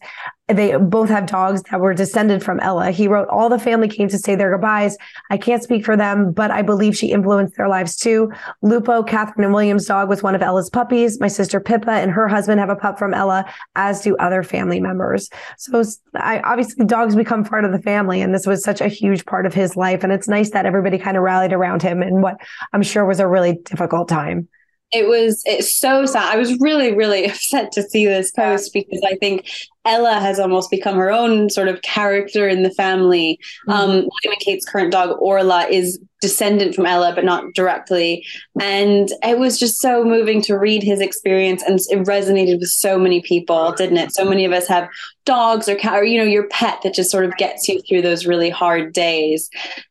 they 0.53 0.77
both 0.77 1.10
have 1.10 1.25
dogs 1.25 1.62
that 1.63 1.79
were 1.79 1.93
descended 1.93 2.43
from 2.43 2.60
Ella. 2.60 2.91
He 2.91 3.08
wrote, 3.08 3.27
All 3.29 3.50
the 3.50 3.60
family 3.60 3.88
came 3.88 4.08
to 4.10 4.17
say 4.17 4.36
their 4.36 4.51
goodbyes. 4.51 4.98
I 5.29 5.38
can't 5.38 5.63
speak 5.63 5.86
for 5.86 5.98
them, 5.98 6.31
but 6.31 6.51
I 6.51 6.62
believe 6.62 6.96
she 6.96 7.12
influenced 7.12 7.58
their 7.58 7.67
lives 7.67 7.96
too. 7.96 8.31
Lupo, 8.62 9.03
Catherine, 9.03 9.46
and 9.46 9.53
William's 9.53 9.86
dog 9.86 10.10
was 10.10 10.24
one 10.24 10.36
of 10.36 10.41
Ella's 10.41 10.70
puppies. 10.70 11.20
My 11.20 11.27
sister 11.27 11.60
Pippa 11.60 11.91
and 11.91 12.12
her 12.12 12.27
husband 12.27 12.60
have 12.60 12.70
a 12.70 12.75
pup 12.75 12.98
from 12.98 13.13
Ella, 13.13 13.46
as 13.75 14.01
do 14.01 14.15
other 14.17 14.43
family 14.43 14.79
members. 14.79 15.29
So 15.58 15.84
I, 16.15 16.39
obviously, 16.39 16.86
dogs 16.86 17.15
become 17.15 17.43
part 17.43 17.65
of 17.65 17.72
the 17.72 17.81
family, 17.81 18.22
and 18.22 18.34
this 18.34 18.46
was 18.46 18.63
such 18.63 18.81
a 18.81 18.88
huge 18.88 19.25
part 19.25 19.46
of 19.46 19.53
his 19.53 19.75
life. 19.75 20.03
And 20.03 20.13
it's 20.13 20.27
nice 20.27 20.51
that 20.51 20.65
everybody 20.65 20.98
kind 20.98 21.17
of 21.17 21.24
rallied 21.24 21.53
around 21.53 21.81
him 21.81 22.01
in 22.01 22.22
what 22.22 22.38
I'm 22.74 22.84
sure 22.84 23.05
was 23.05 23.20
a 23.20 23.27
really 23.27 23.60
difficult 23.65 24.08
time 24.08 24.48
it 24.91 25.08
was 25.08 25.41
it's 25.46 25.74
so 25.74 26.05
sad 26.05 26.34
i 26.34 26.38
was 26.38 26.58
really 26.60 26.93
really 26.93 27.25
upset 27.29 27.72
to 27.72 27.81
see 27.84 28.05
this 28.05 28.31
post 28.31 28.74
because 28.74 29.01
i 29.05 29.15
think 29.15 29.50
Ella 29.85 30.19
has 30.19 30.39
almost 30.39 30.69
become 30.69 30.95
her 30.95 31.11
own 31.11 31.50
sort 31.50 31.67
of 31.67 31.81
character 31.81 32.47
in 32.47 32.63
the 32.63 32.71
family. 32.71 33.39
Mm-hmm. 33.67 33.71
Um, 33.71 33.89
William 33.89 34.09
and 34.25 34.39
Kate's 34.39 34.65
current 34.65 34.91
dog, 34.91 35.17
Orla, 35.19 35.67
is 35.67 36.00
descendant 36.21 36.75
from 36.75 36.85
Ella, 36.85 37.13
but 37.15 37.25
not 37.25 37.53
directly. 37.55 38.23
And 38.59 39.09
it 39.23 39.39
was 39.39 39.57
just 39.59 39.81
so 39.81 40.03
moving 40.03 40.41
to 40.43 40.57
read 40.57 40.83
his 40.83 41.01
experience, 41.01 41.63
and 41.63 41.79
it 41.89 42.05
resonated 42.05 42.59
with 42.59 42.69
so 42.69 43.00
many 43.00 43.21
people, 43.21 43.71
didn't 43.71 43.97
it? 43.97 44.13
So 44.13 44.23
many 44.23 44.45
of 44.45 44.51
us 44.51 44.67
have 44.67 44.88
dogs 45.25 45.67
or 45.67 45.75
cat, 45.75 45.95
or 45.95 46.03
you 46.03 46.19
know, 46.19 46.23
your 46.23 46.47
pet 46.50 46.79
that 46.83 46.93
just 46.93 47.09
sort 47.09 47.25
of 47.25 47.35
gets 47.38 47.67
you 47.67 47.81
through 47.81 48.03
those 48.03 48.27
really 48.27 48.51
hard 48.51 48.93
days. 48.93 49.50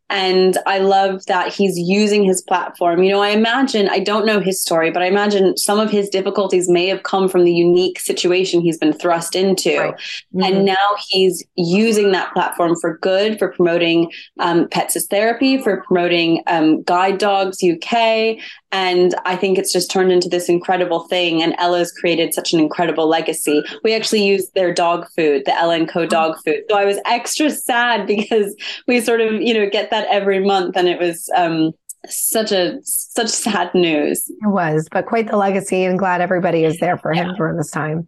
And 0.08 0.58
I 0.66 0.78
love 0.78 1.24
that 1.26 1.52
he's 1.52 1.78
using 1.78 2.24
his 2.24 2.42
platform. 2.42 3.04
You 3.04 3.12
know, 3.12 3.20
I 3.20 3.28
imagine, 3.28 3.88
I 3.88 4.00
don't 4.00 4.26
know 4.26 4.40
his 4.40 4.60
story, 4.60 4.90
but 4.90 5.02
I 5.02 5.06
imagine 5.06 5.56
some 5.56 5.78
of 5.78 5.88
his 5.88 6.08
difficulties 6.08 6.68
may 6.68 6.88
have 6.88 7.04
come 7.04 7.28
from 7.28 7.44
the 7.44 7.52
unique 7.52 8.00
situation 8.00 8.60
he's 8.60 8.78
been 8.78 8.92
thrust 8.92 9.36
into. 9.36 9.79
Right. 9.80 9.94
Mm-hmm. 9.94 10.42
And 10.42 10.64
now 10.64 10.96
he's 11.08 11.44
using 11.56 12.12
that 12.12 12.32
platform 12.32 12.76
for 12.80 12.98
good, 12.98 13.38
for 13.38 13.48
promoting 13.48 14.10
um, 14.38 14.68
pets 14.68 14.96
as 14.96 15.06
therapy, 15.06 15.58
for 15.58 15.82
promoting 15.82 16.42
um, 16.46 16.82
Guide 16.82 17.18
Dogs 17.18 17.62
UK. 17.62 18.38
And 18.72 19.14
I 19.24 19.36
think 19.36 19.58
it's 19.58 19.72
just 19.72 19.90
turned 19.90 20.12
into 20.12 20.28
this 20.28 20.48
incredible 20.48 21.08
thing. 21.08 21.42
And 21.42 21.54
Ella's 21.58 21.90
created 21.90 22.32
such 22.32 22.52
an 22.52 22.60
incredible 22.60 23.08
legacy. 23.08 23.62
We 23.82 23.94
actually 23.94 24.24
use 24.24 24.48
their 24.50 24.72
dog 24.72 25.06
food, 25.16 25.42
the 25.44 25.56
Ella 25.56 25.76
and 25.76 25.88
Co 25.88 26.06
dog 26.06 26.36
food. 26.44 26.62
So 26.70 26.76
I 26.76 26.84
was 26.84 26.98
extra 27.04 27.50
sad 27.50 28.06
because 28.06 28.54
we 28.86 29.00
sort 29.00 29.20
of, 29.20 29.40
you 29.40 29.54
know, 29.54 29.68
get 29.68 29.90
that 29.90 30.06
every 30.08 30.40
month, 30.40 30.76
and 30.76 30.88
it 30.88 31.00
was 31.00 31.28
um, 31.36 31.72
such 32.08 32.50
a 32.50 32.78
such 32.82 33.28
sad 33.28 33.74
news. 33.74 34.28
It 34.28 34.48
was, 34.48 34.88
but 34.90 35.06
quite 35.06 35.28
the 35.28 35.36
legacy, 35.36 35.84
and 35.84 35.98
glad 35.98 36.20
everybody 36.20 36.64
is 36.64 36.78
there 36.78 36.96
for 36.96 37.12
him 37.12 37.28
yeah. 37.28 37.34
during 37.36 37.56
this 37.56 37.70
time. 37.70 38.06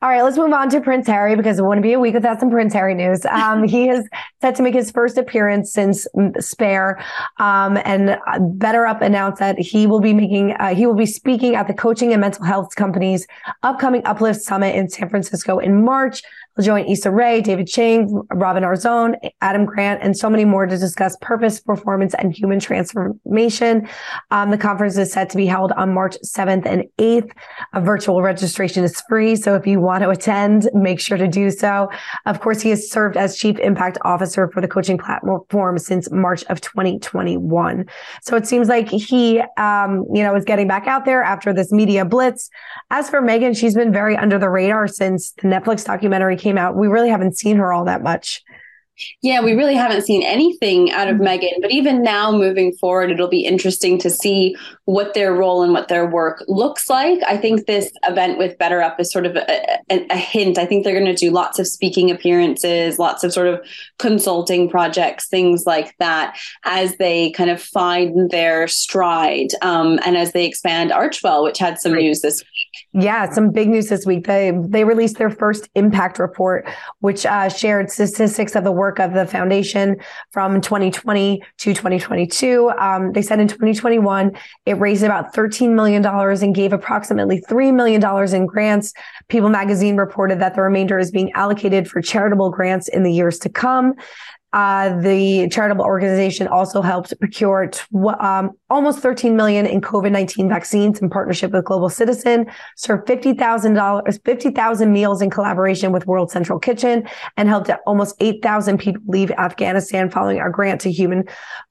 All 0.00 0.08
right, 0.08 0.22
let's 0.22 0.36
move 0.36 0.52
on 0.52 0.70
to 0.70 0.80
Prince 0.80 1.06
Harry 1.08 1.34
because 1.34 1.58
it 1.58 1.64
wouldn't 1.64 1.82
be 1.82 1.92
a 1.92 2.00
week 2.00 2.14
without 2.14 2.38
some 2.38 2.50
Prince 2.50 2.72
Harry 2.72 2.94
news. 2.94 3.24
Um, 3.26 3.64
he 3.64 3.88
is 3.88 4.08
set 4.40 4.54
to 4.56 4.62
make 4.62 4.74
his 4.74 4.90
first 4.90 5.18
appearance 5.18 5.72
since 5.72 6.06
Spare, 6.38 7.02
um, 7.38 7.78
and 7.84 8.10
uh, 8.10 8.18
BetterUp 8.38 9.02
announced 9.02 9.40
that 9.40 9.58
he 9.58 9.86
will 9.86 10.00
be 10.00 10.14
making 10.14 10.52
uh, 10.52 10.74
he 10.74 10.86
will 10.86 10.94
be 10.94 11.06
speaking 11.06 11.56
at 11.56 11.66
the 11.66 11.74
coaching 11.74 12.12
and 12.12 12.20
mental 12.20 12.44
health 12.44 12.74
company's 12.76 13.26
upcoming 13.62 14.02
Uplift 14.04 14.40
Summit 14.40 14.74
in 14.76 14.88
San 14.88 15.08
Francisco 15.08 15.58
in 15.58 15.84
March. 15.84 16.22
We'll 16.56 16.66
join 16.66 16.84
Issa 16.84 17.10
Rae, 17.10 17.40
David 17.40 17.66
Chang, 17.66 18.22
Robin 18.30 18.62
Arzón, 18.62 19.14
Adam 19.40 19.64
Grant, 19.64 20.02
and 20.02 20.14
so 20.14 20.28
many 20.28 20.44
more 20.44 20.66
to 20.66 20.76
discuss 20.76 21.16
purpose, 21.22 21.60
performance, 21.60 22.14
and 22.18 22.36
human 22.36 22.60
transformation. 22.60 23.88
Um, 24.30 24.50
the 24.50 24.58
conference 24.58 24.98
is 24.98 25.10
set 25.10 25.30
to 25.30 25.38
be 25.38 25.46
held 25.46 25.72
on 25.72 25.94
March 25.94 26.16
7th 26.22 26.66
and 26.66 26.84
8th. 26.98 27.30
A 27.72 27.80
virtual 27.80 28.20
registration 28.20 28.84
is 28.84 29.00
free. 29.08 29.34
So 29.34 29.54
if 29.54 29.66
you 29.66 29.80
want 29.80 30.02
to 30.02 30.10
attend, 30.10 30.68
make 30.74 31.00
sure 31.00 31.16
to 31.16 31.26
do 31.26 31.50
so. 31.50 31.88
Of 32.26 32.40
course, 32.40 32.60
he 32.60 32.68
has 32.68 32.90
served 32.90 33.16
as 33.16 33.38
chief 33.38 33.58
impact 33.58 33.96
officer 34.04 34.50
for 34.52 34.60
the 34.60 34.68
coaching 34.68 34.98
platform 34.98 35.78
since 35.78 36.10
March 36.10 36.44
of 36.50 36.60
2021. 36.60 37.86
So 38.20 38.36
it 38.36 38.46
seems 38.46 38.68
like 38.68 38.90
he, 38.90 39.40
um, 39.56 40.04
you 40.12 40.22
know, 40.22 40.34
is 40.34 40.44
getting 40.44 40.68
back 40.68 40.86
out 40.86 41.06
there 41.06 41.22
after 41.22 41.54
this 41.54 41.72
media 41.72 42.04
blitz. 42.04 42.50
As 42.90 43.08
for 43.08 43.22
Meghan, 43.22 43.56
she's 43.56 43.74
been 43.74 43.92
very 43.92 44.18
under 44.18 44.38
the 44.38 44.50
radar 44.50 44.86
since 44.86 45.32
the 45.40 45.48
Netflix 45.48 45.86
documentary 45.86 46.36
came 46.42 46.58
out, 46.58 46.76
we 46.76 46.88
really 46.88 47.08
haven't 47.08 47.38
seen 47.38 47.56
her 47.56 47.72
all 47.72 47.84
that 47.86 48.02
much. 48.02 48.42
Yeah, 49.22 49.40
we 49.40 49.54
really 49.54 49.74
haven't 49.74 50.02
seen 50.02 50.22
anything 50.22 50.92
out 50.92 51.08
of 51.08 51.16
mm-hmm. 51.16 51.60
But 51.60 51.70
even 51.70 52.02
now 52.02 52.30
moving 52.30 52.72
forward, 52.74 53.10
it'll 53.10 53.28
be 53.28 53.44
interesting 53.44 53.98
to 53.98 54.10
see 54.10 54.54
what 54.84 55.14
their 55.14 55.32
role 55.32 55.62
and 55.62 55.72
what 55.72 55.88
their 55.88 56.06
work 56.06 56.44
looks 56.46 56.90
like. 56.90 57.20
I 57.26 57.36
think 57.36 57.66
this 57.66 57.90
event 58.06 58.38
with 58.38 58.58
BetterUp 58.58 59.00
is 59.00 59.10
sort 59.10 59.26
of 59.26 59.36
a, 59.36 59.80
a, 59.90 60.06
a 60.10 60.16
hint. 60.16 60.58
I 60.58 60.66
think 60.66 60.84
they're 60.84 60.98
going 60.98 61.06
to 61.06 61.14
do 61.14 61.30
lots 61.30 61.58
of 61.58 61.66
speaking 61.66 62.10
appearances, 62.10 62.98
lots 62.98 63.24
of 63.24 63.32
sort 63.32 63.48
of 63.48 63.60
consulting 63.98 64.68
projects, 64.68 65.28
things 65.28 65.64
like 65.66 65.96
that, 65.98 66.38
as 66.64 66.96
they 66.98 67.30
kind 67.32 67.50
of 67.50 67.62
find 67.62 68.30
their 68.30 68.68
stride 68.68 69.48
um, 69.62 69.98
and 70.04 70.16
as 70.16 70.32
they 70.32 70.46
expand 70.46 70.90
Archewell, 70.90 71.44
which 71.44 71.58
had 71.58 71.78
some 71.78 71.94
news 71.94 72.20
this 72.20 72.40
week. 72.40 72.48
Yeah, 72.92 73.30
some 73.30 73.50
big 73.50 73.68
news 73.68 73.88
this 73.88 74.06
week. 74.06 74.26
They 74.26 74.52
they 74.68 74.84
released 74.84 75.18
their 75.18 75.30
first 75.30 75.68
impact 75.74 76.18
report, 76.18 76.68
which 77.00 77.26
uh, 77.26 77.48
shared 77.48 77.90
statistics 77.90 78.54
of 78.54 78.64
the 78.64 78.72
work 78.72 78.98
of 78.98 79.12
the 79.12 79.26
foundation 79.26 79.96
from 80.30 80.60
2020 80.60 81.42
to 81.58 81.74
2022. 81.74 82.70
Um, 82.78 83.12
they 83.12 83.22
said 83.22 83.40
in 83.40 83.48
2021 83.48 84.32
it 84.66 84.78
raised 84.78 85.02
about 85.02 85.34
13 85.34 85.74
million 85.74 86.02
dollars 86.02 86.42
and 86.42 86.54
gave 86.54 86.72
approximately 86.72 87.40
three 87.48 87.72
million 87.72 88.00
dollars 88.00 88.32
in 88.32 88.46
grants. 88.46 88.92
People 89.28 89.48
Magazine 89.48 89.96
reported 89.96 90.40
that 90.40 90.54
the 90.54 90.62
remainder 90.62 90.98
is 90.98 91.10
being 91.10 91.30
allocated 91.32 91.88
for 91.88 92.00
charitable 92.00 92.50
grants 92.50 92.88
in 92.88 93.02
the 93.02 93.12
years 93.12 93.38
to 93.40 93.48
come. 93.48 93.94
Uh, 94.52 95.00
the 95.00 95.48
charitable 95.48 95.84
organization 95.84 96.46
also 96.46 96.82
helped 96.82 97.18
procure 97.18 97.68
tw- 97.68 97.86
um, 98.20 98.50
almost 98.68 98.98
13 99.00 99.34
million 99.34 99.64
in 99.64 99.80
COVID-19 99.80 100.48
vaccines 100.48 101.00
in 101.00 101.08
partnership 101.08 101.52
with 101.52 101.64
Global 101.64 101.88
Citizen, 101.88 102.46
served 102.76 103.08
$50,000, 103.08 104.24
50,000 104.24 104.92
meals 104.92 105.22
in 105.22 105.30
collaboration 105.30 105.90
with 105.92 106.06
World 106.06 106.30
Central 106.30 106.58
Kitchen, 106.58 107.08
and 107.36 107.48
helped 107.48 107.70
almost 107.86 108.14
8,000 108.20 108.78
people 108.78 109.02
leave 109.06 109.30
Afghanistan 109.32 110.10
following 110.10 110.38
our 110.38 110.50
grant 110.50 110.82
to 110.82 110.92
Human 110.92 111.24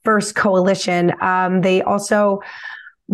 First 0.03 0.35
Coalition. 0.35 1.13
Um, 1.21 1.61
they 1.61 1.81
also 1.83 2.41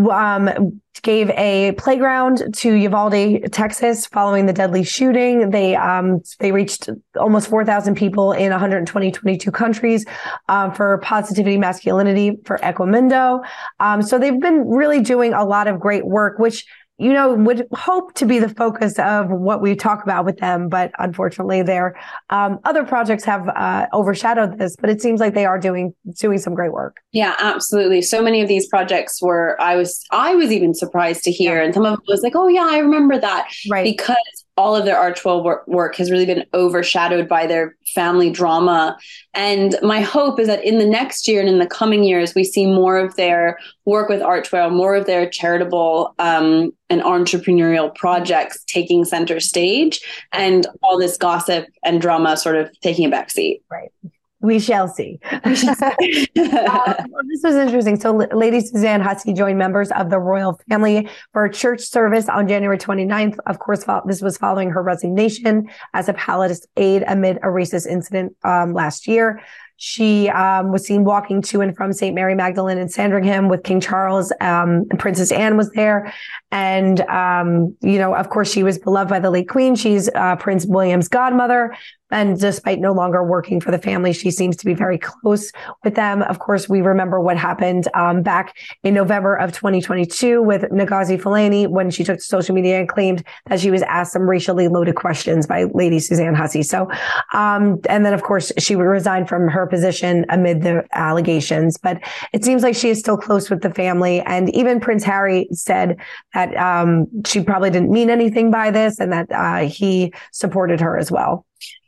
um, 0.10 0.82
gave 1.02 1.30
a 1.32 1.74
playground 1.74 2.44
to 2.54 2.74
Uvalde, 2.74 3.52
Texas, 3.52 4.06
following 4.06 4.46
the 4.46 4.54
deadly 4.54 4.84
shooting. 4.84 5.52
They 5.52 5.76
um, 5.76 6.22
they 6.40 6.52
reached 6.52 6.90
almost 7.20 7.48
4,000 7.48 7.96
people 7.96 8.32
in 8.32 8.52
120, 8.52 9.12
22 9.12 9.52
countries 9.52 10.06
um, 10.50 10.74
for 10.74 10.98
positivity, 11.00 11.58
masculinity 11.58 12.38
for 12.46 12.58
Equimundo. 12.60 13.44
Um, 13.80 14.02
so 14.02 14.20
they've 14.20 14.40
been 14.40 14.68
really 14.68 15.02
doing 15.02 15.34
a 15.34 15.44
lot 15.44 15.68
of 15.68 15.80
great 15.80 16.06
work, 16.06 16.40
which 16.40 16.66
you 17.00 17.14
know, 17.14 17.34
would 17.36 17.68
hope 17.74 18.14
to 18.16 18.26
be 18.26 18.40
the 18.40 18.50
focus 18.50 18.98
of 18.98 19.30
what 19.30 19.62
we 19.62 19.76
talk 19.76 20.04
about 20.04 20.26
with 20.26 20.38
them, 20.38 20.68
but 20.68 20.92
unfortunately, 20.98 21.62
their 21.62 21.96
um, 22.32 22.60
other 22.66 22.84
projects 22.84 23.24
have 23.24 23.48
uh, 23.50 23.86
overshadowed 23.94 24.58
this. 24.58 24.76
But 24.76 24.90
it 24.90 25.02
seems 25.02 25.20
like 25.20 25.36
they 25.36 25.46
are 25.46 25.60
doing 25.60 25.94
doing 26.20 26.40
some 26.40 26.56
great 26.56 26.72
work. 26.72 26.98
Yeah, 27.12 27.36
absolutely. 27.40 28.02
So 28.02 28.22
many 28.22 28.42
of 28.42 28.48
these 28.48 28.68
projects 28.68 29.22
were 29.22 29.60
I 29.62 29.76
was 29.76 30.04
I 30.12 30.34
was 30.36 30.52
even 30.52 30.74
surprised 30.74 31.24
to 31.24 31.32
hear, 31.32 31.58
yeah. 31.58 31.66
and 31.66 31.74
some 31.74 31.86
of 31.86 31.94
it 31.94 32.06
was 32.08 32.22
like, 32.24 32.36
oh 32.36 32.48
yeah, 32.48 32.68
I 32.68 32.80
remember 32.80 33.20
that, 33.20 33.48
right? 33.70 33.84
Because 33.84 34.46
all 34.58 34.76
of 34.76 34.86
their 34.86 34.96
Archewell 34.96 35.44
work, 35.44 35.68
work 35.68 35.96
has 35.96 36.10
really 36.10 36.26
been 36.26 36.44
overshadowed 36.54 37.30
by 37.30 37.46
their 37.46 37.76
family 37.94 38.32
drama. 38.32 38.98
And 39.34 39.76
my 39.84 40.02
hope 40.02 40.40
is 40.40 40.48
that 40.48 40.66
in 40.66 40.80
the 40.80 40.86
next 40.86 41.28
year 41.28 41.40
and 41.40 41.48
in 41.48 41.60
the 41.60 41.68
coming 41.68 42.04
years, 42.04 42.34
we 42.34 42.44
see 42.44 42.66
more 42.66 42.98
of 42.98 43.16
their 43.16 43.60
work 43.86 44.10
with 44.10 44.22
Archewell, 44.22 44.72
more 44.72 44.96
of 44.96 45.06
their 45.06 45.30
charitable 45.30 46.16
um, 46.18 46.72
and 46.90 47.02
entrepreneurial 47.02 47.94
projects 47.94 48.64
taking 48.66 49.06
center 49.06 49.40
stage, 49.40 50.02
and 50.32 50.66
all 50.82 50.98
this 50.98 51.18
gossip 51.18 51.68
and 51.84 52.02
drama 52.02 52.36
sort 52.36 52.56
of 52.56 52.70
taking 52.82 53.06
a 53.06 53.16
backseat. 53.16 53.62
Right. 53.70 53.92
We 54.40 54.60
shall 54.60 54.88
see. 54.88 55.20
We 55.46 55.56
shall 55.56 55.76
see. 56.00 56.28
uh, 56.38 56.94
well, 57.10 57.22
this 57.28 57.42
was 57.44 57.56
interesting. 57.56 58.00
So, 58.00 58.12
Lady 58.12 58.60
Suzanne 58.60 59.02
Hussey 59.02 59.34
joined 59.34 59.58
members 59.58 59.92
of 59.92 60.10
the 60.10 60.20
royal 60.20 60.60
family 60.70 61.10
for 61.34 61.46
a 61.46 61.52
church 61.52 61.82
service 61.82 62.30
on 62.30 62.48
January 62.48 62.78
29th. 62.78 63.38
Of 63.48 63.60
course, 63.60 63.86
this 64.06 64.22
was 64.22 64.38
following 64.38 64.70
her 64.70 64.84
resignation 64.84 65.70
as 65.94 66.08
a 66.08 66.14
palace 66.14 66.66
aide 66.78 67.04
amid 67.08 67.38
a 67.38 67.48
racist 67.48 67.88
incident 67.88 68.36
um, 68.44 68.74
last 68.74 69.08
year. 69.08 69.42
She 69.80 70.28
um, 70.30 70.72
was 70.72 70.86
seen 70.86 71.04
walking 71.04 71.42
to 71.44 71.62
and 71.62 71.76
from 71.76 71.94
St. 71.94 72.14
Mary 72.14 72.34
Magdalene 72.34 72.80
in 72.80 72.90
Sandringham 72.90 73.48
with 73.48 73.64
King 73.64 73.80
Charles. 73.80 74.32
Um, 74.42 74.86
and 74.90 75.00
Princess 75.00 75.32
Anne 75.32 75.56
was 75.56 75.70
there. 75.72 76.12
And, 76.52 77.02
um, 77.02 77.78
you 77.82 78.00
know, 78.00 78.16
of 78.16 78.30
course, 78.30 78.52
she 78.52 78.64
was 78.64 78.80
beloved 78.80 79.10
by 79.10 79.20
the 79.20 79.30
late 79.30 79.48
Queen. 79.48 79.76
She's 79.76 80.10
uh, 80.16 80.36
Prince 80.38 80.66
William's 80.66 81.08
godmother. 81.08 81.76
And 82.12 82.40
despite 82.40 82.80
no 82.80 82.94
longer 82.94 83.24
working 83.24 83.60
for 83.60 83.72
the 83.72 83.78
family, 83.78 84.14
she 84.14 84.32
seems 84.32 84.56
to 84.58 84.66
be 84.66 84.74
very 84.74 84.98
close 84.98 85.52
with 85.84 85.96
them. 85.96 86.22
Of 86.22 86.40
course, 86.40 86.70
we 86.70 86.82
remember 86.82 87.20
what 87.20 87.38
happened 87.38 87.88
um, 87.94 88.22
back 88.22 88.56
in 88.84 88.94
November 88.94 89.36
of 89.36 89.52
2022 89.52 90.42
with 90.42 90.64
Ngozi 90.64 91.20
Fulani 91.20 91.68
when 91.68 91.90
she 91.90 92.04
took 92.04 92.18
to 92.18 92.24
social 92.24 92.56
media 92.56 92.80
and 92.80 92.88
claimed 92.88 93.24
that 93.48 93.60
she 93.60 93.72
was 93.72 93.82
asked 93.84 94.14
some 94.14 94.30
racially 94.30 94.68
loaded 94.68 94.96
questions 94.96 95.46
by 95.46 95.66
Lady 95.74 96.00
Suzanne 96.00 96.36
Hussey. 96.36 96.64
So, 96.64 96.90
um, 97.34 97.80
and 97.90 98.06
then 98.06 98.14
of 98.14 98.24
course 98.24 98.52
she 98.58 98.76
would 98.76 98.84
resign 98.84 99.26
from 99.26 99.48
her 99.50 99.68
position 99.68 100.26
amid 100.30 100.62
the 100.62 100.86
allegations. 100.94 101.78
But 101.78 102.02
it 102.34 102.46
seems 102.46 102.64
like 102.64 102.76
she 102.76 102.90
is 102.90 103.00
still 103.00 103.18
close 103.18 103.50
with 103.50 103.62
the 103.62 103.74
family. 103.74 104.22
And 104.22 104.54
even 104.56 104.80
Prince 104.80 105.04
Harry 105.04 105.48
said 105.52 105.98
that 106.34 106.56
um, 106.56 107.08
she 107.26 107.44
probably 107.44 107.70
didn't 107.70 107.92
mean 107.92 108.10
anything 108.10 108.52
by 108.52 108.72
this 108.72 109.00
and 109.00 109.12
that 109.12 109.32
uh, 109.32 109.68
he 109.68 110.14
supported 110.32 110.80
her 110.80 110.98
as 110.98 111.12
well. 111.12 111.46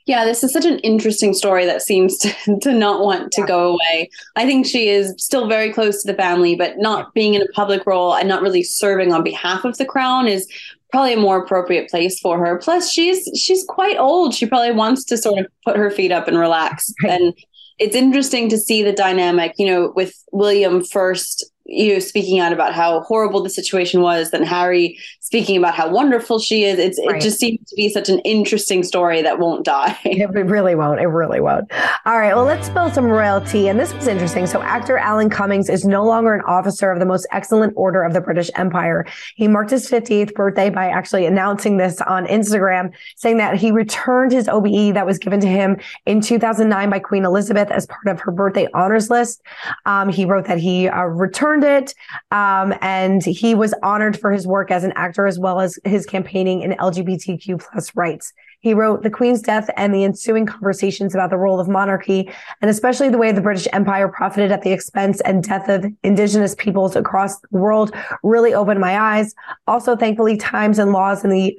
Yeah, 0.09 0.25
this 0.25 0.43
is 0.43 0.51
such 0.51 0.65
an 0.65 0.79
interesting 0.79 1.35
story 1.35 1.67
that 1.67 1.83
seems 1.83 2.17
to, 2.17 2.33
to 2.61 2.73
not 2.73 3.01
want 3.01 3.31
to 3.33 3.41
yeah. 3.41 3.47
go 3.47 3.73
away. 3.73 4.09
I 4.35 4.43
think 4.43 4.65
she 4.65 4.89
is 4.89 5.13
still 5.19 5.47
very 5.47 5.71
close 5.71 6.01
to 6.01 6.11
the 6.11 6.17
family, 6.17 6.55
but 6.55 6.79
not 6.79 7.13
being 7.13 7.35
in 7.35 7.43
a 7.43 7.47
public 7.53 7.85
role 7.85 8.15
and 8.15 8.27
not 8.27 8.41
really 8.41 8.63
serving 8.63 9.13
on 9.13 9.23
behalf 9.23 9.65
of 9.65 9.77
the 9.77 9.85
crown 9.85 10.27
is 10.27 10.51
probably 10.91 11.13
a 11.13 11.17
more 11.17 11.37
appropriate 11.37 11.91
place 11.91 12.19
for 12.19 12.43
her. 12.43 12.57
Plus, 12.57 12.91
she's 12.91 13.29
she's 13.39 13.63
quite 13.63 13.99
old. 13.99 14.33
She 14.33 14.47
probably 14.47 14.71
wants 14.71 15.03
to 15.05 15.17
sort 15.17 15.41
of 15.41 15.45
put 15.63 15.77
her 15.77 15.91
feet 15.91 16.11
up 16.11 16.27
and 16.27 16.39
relax. 16.39 16.91
Right. 17.03 17.21
And 17.21 17.33
it's 17.77 17.95
interesting 17.95 18.49
to 18.49 18.57
see 18.57 18.81
the 18.81 18.91
dynamic, 18.91 19.53
you 19.59 19.67
know, 19.67 19.93
with 19.95 20.15
William 20.31 20.83
first 20.83 21.45
you 21.69 21.93
know 21.93 21.99
speaking 21.99 22.39
out 22.39 22.51
about 22.51 22.73
how 22.73 23.01
horrible 23.01 23.43
the 23.43 23.49
situation 23.49 24.01
was 24.01 24.31
then 24.31 24.41
harry 24.43 24.97
speaking 25.29 25.57
about 25.57 25.75
how 25.75 25.87
wonderful 25.87 26.39
she 26.39 26.63
is 26.63 26.79
it's 26.79 26.99
right. 27.05 27.17
it 27.17 27.21
just 27.21 27.37
seems 27.37 27.59
to 27.69 27.75
be 27.75 27.87
such 27.87 28.09
an 28.09 28.17
interesting 28.19 28.81
story 28.81 29.21
that 29.21 29.37
won't 29.37 29.63
die 29.63 29.95
it 30.03 30.27
really 30.31 30.73
won't 30.73 30.99
it 30.99 31.05
really 31.05 31.39
won't 31.39 31.71
all 32.07 32.17
right 32.17 32.33
well 32.33 32.45
let's 32.45 32.65
spill 32.65 32.89
some 32.89 33.05
royalty 33.05 33.67
and 33.67 33.79
this 33.79 33.93
was 33.93 34.07
interesting 34.07 34.47
so 34.47 34.59
actor 34.63 34.97
alan 34.97 35.29
cummings 35.29 35.69
is 35.69 35.85
no 35.85 36.03
longer 36.03 36.33
an 36.33 36.41
officer 36.47 36.91
of 36.91 36.97
the 36.99 37.05
most 37.05 37.27
excellent 37.31 37.71
order 37.75 38.01
of 38.01 38.13
the 38.13 38.21
british 38.21 38.49
empire 38.55 39.05
he 39.35 39.47
marked 39.47 39.69
his 39.69 39.87
50th 39.87 40.33
birthday 40.33 40.71
by 40.71 40.87
actually 40.87 41.27
announcing 41.27 41.77
this 41.77 42.01
on 42.01 42.25
instagram 42.25 42.91
saying 43.15 43.37
that 43.37 43.55
he 43.55 43.71
returned 43.71 44.31
his 44.31 44.49
obe 44.49 44.95
that 44.95 45.05
was 45.05 45.19
given 45.19 45.39
to 45.39 45.47
him 45.47 45.77
in 46.07 46.21
2009 46.21 46.89
by 46.89 46.97
queen 46.97 47.23
elizabeth 47.23 47.69
as 47.69 47.85
part 47.85 48.07
of 48.07 48.19
her 48.19 48.31
birthday 48.31 48.67
honors 48.73 49.11
list 49.11 49.43
um, 49.85 50.09
he 50.09 50.25
wrote 50.25 50.45
that 50.45 50.57
he 50.57 50.87
uh, 50.87 51.03
returned 51.03 51.63
it. 51.63 51.93
Um, 52.31 52.73
and 52.81 53.23
he 53.23 53.55
was 53.55 53.73
honored 53.83 54.19
for 54.19 54.31
his 54.31 54.47
work 54.47 54.71
as 54.71 54.83
an 54.83 54.93
actor 54.95 55.18
as 55.27 55.39
well 55.39 55.59
as 55.59 55.79
his 55.83 56.05
campaigning 56.05 56.61
in 56.61 56.71
LGBTQ 56.71 57.63
plus 57.71 57.95
rights. 57.95 58.33
He 58.61 58.73
wrote 58.73 59.03
The 59.03 59.09
Queen's 59.09 59.41
Death 59.41 59.69
and 59.77 59.93
the 59.93 60.03
ensuing 60.03 60.45
conversations 60.45 61.15
about 61.15 61.29
the 61.29 61.37
role 61.37 61.61
of 61.61 61.69
monarchy, 61.69 62.29
and 62.61 62.69
especially 62.69 63.07
the 63.07 63.17
way 63.17 63.31
the 63.31 63.39
British 63.39 63.67
Empire 63.71 64.09
profited 64.09 64.51
at 64.51 64.63
the 64.63 64.71
expense 64.71 65.21
and 65.21 65.41
death 65.41 65.69
of 65.69 65.85
indigenous 66.03 66.55
peoples 66.55 66.97
across 66.97 67.39
the 67.39 67.57
world 67.57 67.95
really 68.21 68.53
opened 68.53 68.81
my 68.81 68.99
eyes. 68.99 69.33
Also, 69.65 69.95
thankfully, 69.95 70.35
times 70.35 70.77
and 70.77 70.91
laws 70.91 71.23
in 71.23 71.29
the 71.29 71.57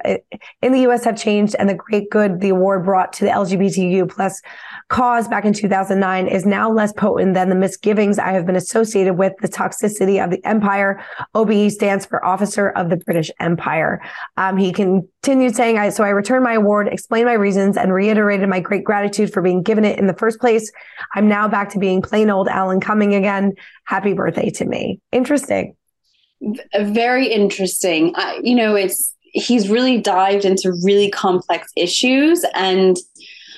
in 0.61 0.71
the 0.71 0.81
US 0.81 1.03
have 1.03 1.17
changed, 1.17 1.55
and 1.57 1.67
the 1.67 1.73
great 1.73 2.09
good 2.11 2.39
the 2.39 2.49
award 2.49 2.85
brought 2.85 3.13
to 3.13 3.25
the 3.25 3.31
LGBTQ 3.31 4.07
plus 4.07 4.39
cause 4.91 5.25
back 5.29 5.45
in 5.45 5.53
2009 5.53 6.27
is 6.27 6.45
now 6.45 6.69
less 6.69 6.91
potent 6.91 7.33
than 7.33 7.47
the 7.47 7.55
misgivings 7.55 8.19
I 8.19 8.33
have 8.33 8.45
been 8.45 8.57
associated 8.57 9.13
with 9.13 9.31
the 9.41 9.47
toxicity 9.47 10.21
of 10.21 10.31
the 10.31 10.45
empire. 10.45 11.01
OBE 11.33 11.71
stands 11.71 12.05
for 12.05 12.23
Officer 12.25 12.71
of 12.71 12.89
the 12.89 12.97
British 12.97 13.31
Empire. 13.39 14.01
Um, 14.35 14.57
he 14.57 14.73
continued 14.73 15.55
saying, 15.55 15.77
I, 15.77 15.89
so 15.89 16.03
I 16.03 16.09
returned 16.09 16.43
my 16.43 16.55
award, 16.55 16.89
explained 16.89 17.25
my 17.25 17.35
reasons, 17.35 17.77
and 17.77 17.93
reiterated 17.93 18.49
my 18.49 18.59
great 18.59 18.83
gratitude 18.83 19.31
for 19.31 19.41
being 19.41 19.63
given 19.63 19.85
it 19.85 19.97
in 19.97 20.07
the 20.07 20.13
first 20.13 20.41
place. 20.41 20.69
I'm 21.15 21.29
now 21.29 21.47
back 21.47 21.69
to 21.69 21.79
being 21.79 22.01
plain 22.01 22.29
old 22.29 22.49
Alan 22.49 22.81
Cumming 22.81 23.15
again. 23.15 23.53
Happy 23.85 24.11
birthday 24.11 24.49
to 24.49 24.65
me. 24.65 24.99
Interesting. 25.13 25.77
Very 26.77 27.27
interesting. 27.27 28.11
I, 28.17 28.41
you 28.43 28.55
know, 28.55 28.75
it's, 28.75 29.15
he's 29.21 29.69
really 29.69 30.01
dived 30.01 30.43
into 30.43 30.77
really 30.83 31.09
complex 31.09 31.71
issues 31.77 32.43
and 32.53 32.97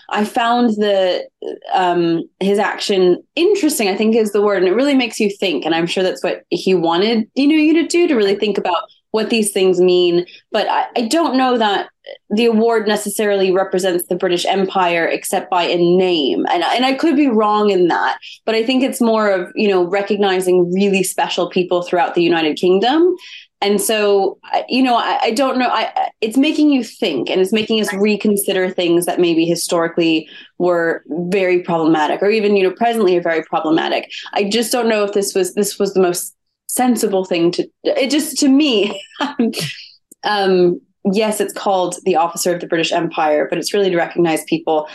I 0.09 0.25
found 0.25 0.71
the 0.71 1.27
um, 1.73 2.23
his 2.39 2.59
action 2.59 3.23
interesting. 3.35 3.89
I 3.89 3.95
think 3.95 4.15
is 4.15 4.31
the 4.31 4.41
word, 4.41 4.57
and 4.57 4.67
it 4.67 4.75
really 4.75 4.95
makes 4.95 5.19
you 5.19 5.29
think. 5.29 5.65
And 5.65 5.73
I'm 5.73 5.87
sure 5.87 6.03
that's 6.03 6.23
what 6.23 6.43
he 6.49 6.73
wanted 6.73 7.29
you 7.35 7.47
know 7.47 7.55
you 7.55 7.73
to 7.81 7.87
do 7.87 8.07
to 8.07 8.15
really 8.15 8.35
think 8.35 8.57
about 8.57 8.83
what 9.11 9.29
these 9.29 9.51
things 9.51 9.79
mean. 9.79 10.25
But 10.51 10.67
I, 10.67 10.87
I 10.95 11.07
don't 11.07 11.37
know 11.37 11.57
that 11.57 11.89
the 12.31 12.45
award 12.45 12.87
necessarily 12.87 13.51
represents 13.51 14.07
the 14.07 14.15
British 14.15 14.45
Empire 14.45 15.05
except 15.05 15.49
by 15.49 15.63
a 15.63 15.77
name. 15.77 16.45
And, 16.47 16.63
and 16.63 16.83
I 16.83 16.93
could 16.93 17.15
be 17.15 17.27
wrong 17.27 17.69
in 17.69 17.87
that, 17.87 18.17
but 18.43 18.55
I 18.55 18.65
think 18.65 18.83
it's 18.83 18.99
more 18.99 19.29
of, 19.29 19.51
you 19.55 19.67
know, 19.67 19.83
recognizing 19.83 20.73
really 20.73 21.03
special 21.03 21.47
people 21.47 21.83
throughout 21.83 22.15
the 22.15 22.23
United 22.23 22.57
Kingdom 22.57 23.15
and 23.63 23.81
so 23.81 24.37
you 24.67 24.83
know 24.83 24.95
I, 24.95 25.19
I, 25.23 25.31
don't 25.31 25.57
know 25.57 25.69
I, 25.69 26.11
it's 26.21 26.37
making 26.37 26.69
you 26.69 26.83
think 26.83 27.29
and 27.29 27.41
it's 27.41 27.53
making 27.53 27.79
us 27.81 27.91
reconsider 27.93 28.69
things 28.69 29.05
that 29.05 29.19
maybe 29.19 29.45
historically 29.45 30.29
were 30.57 31.03
very 31.07 31.63
problematic 31.63 32.21
or 32.21 32.29
even 32.29 32.55
you 32.55 32.63
know 32.63 32.75
presently 32.75 33.17
are 33.17 33.21
very 33.21 33.43
problematic 33.43 34.11
i 34.33 34.43
just 34.43 34.71
don't 34.71 34.89
know 34.89 35.03
if 35.03 35.13
this 35.13 35.33
was 35.33 35.55
this 35.55 35.79
was 35.79 35.93
the 35.93 36.01
most 36.01 36.35
sensible 36.67 37.25
thing 37.25 37.51
to 37.51 37.67
it 37.83 38.11
just 38.11 38.37
to 38.37 38.47
me 38.47 39.01
um 40.23 40.79
yes 41.11 41.39
it's 41.39 41.53
called 41.53 41.95
the 42.03 42.15
officer 42.15 42.53
of 42.53 42.61
the 42.61 42.67
british 42.67 42.91
empire 42.91 43.47
but 43.49 43.57
it's 43.57 43.73
really 43.73 43.89
to 43.89 43.97
recognize 43.97 44.43
people 44.45 44.87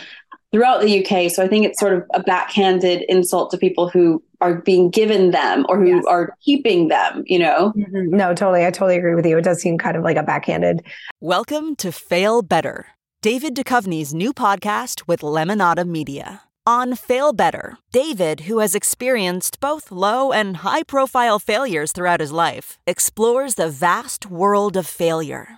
throughout 0.51 0.81
the 0.81 1.05
UK. 1.05 1.31
So 1.31 1.43
I 1.43 1.47
think 1.47 1.65
it's 1.65 1.79
sort 1.79 1.93
of 1.93 2.03
a 2.13 2.23
backhanded 2.23 3.03
insult 3.07 3.51
to 3.51 3.57
people 3.57 3.87
who 3.87 4.23
are 4.41 4.55
being 4.55 4.89
given 4.89 5.31
them 5.31 5.65
or 5.67 5.77
who 5.77 5.97
yes. 5.97 6.05
are 6.07 6.35
keeping 6.41 6.87
them, 6.87 7.23
you 7.25 7.39
know? 7.39 7.73
Mm-hmm. 7.75 8.15
No, 8.15 8.33
totally. 8.33 8.65
I 8.65 8.71
totally 8.71 8.97
agree 8.97 9.15
with 9.15 9.25
you. 9.25 9.37
It 9.37 9.43
does 9.43 9.61
seem 9.61 9.77
kind 9.77 9.97
of 9.97 10.03
like 10.03 10.17
a 10.17 10.23
backhanded. 10.23 10.81
Welcome 11.19 11.75
to 11.77 11.91
Fail 11.91 12.41
Better, 12.41 12.87
David 13.21 13.55
Duchovny's 13.55 14.13
new 14.13 14.33
podcast 14.33 15.07
with 15.07 15.21
Lemonada 15.21 15.85
Media. 15.85 16.43
On 16.65 16.95
Fail 16.95 17.33
Better, 17.33 17.77
David, 17.91 18.41
who 18.41 18.59
has 18.59 18.75
experienced 18.75 19.59
both 19.59 19.91
low 19.91 20.31
and 20.31 20.57
high 20.57 20.83
profile 20.83 21.39
failures 21.39 21.91
throughout 21.91 22.19
his 22.19 22.31
life, 22.31 22.77
explores 22.85 23.55
the 23.55 23.69
vast 23.69 24.27
world 24.27 24.77
of 24.77 24.85
failure, 24.85 25.57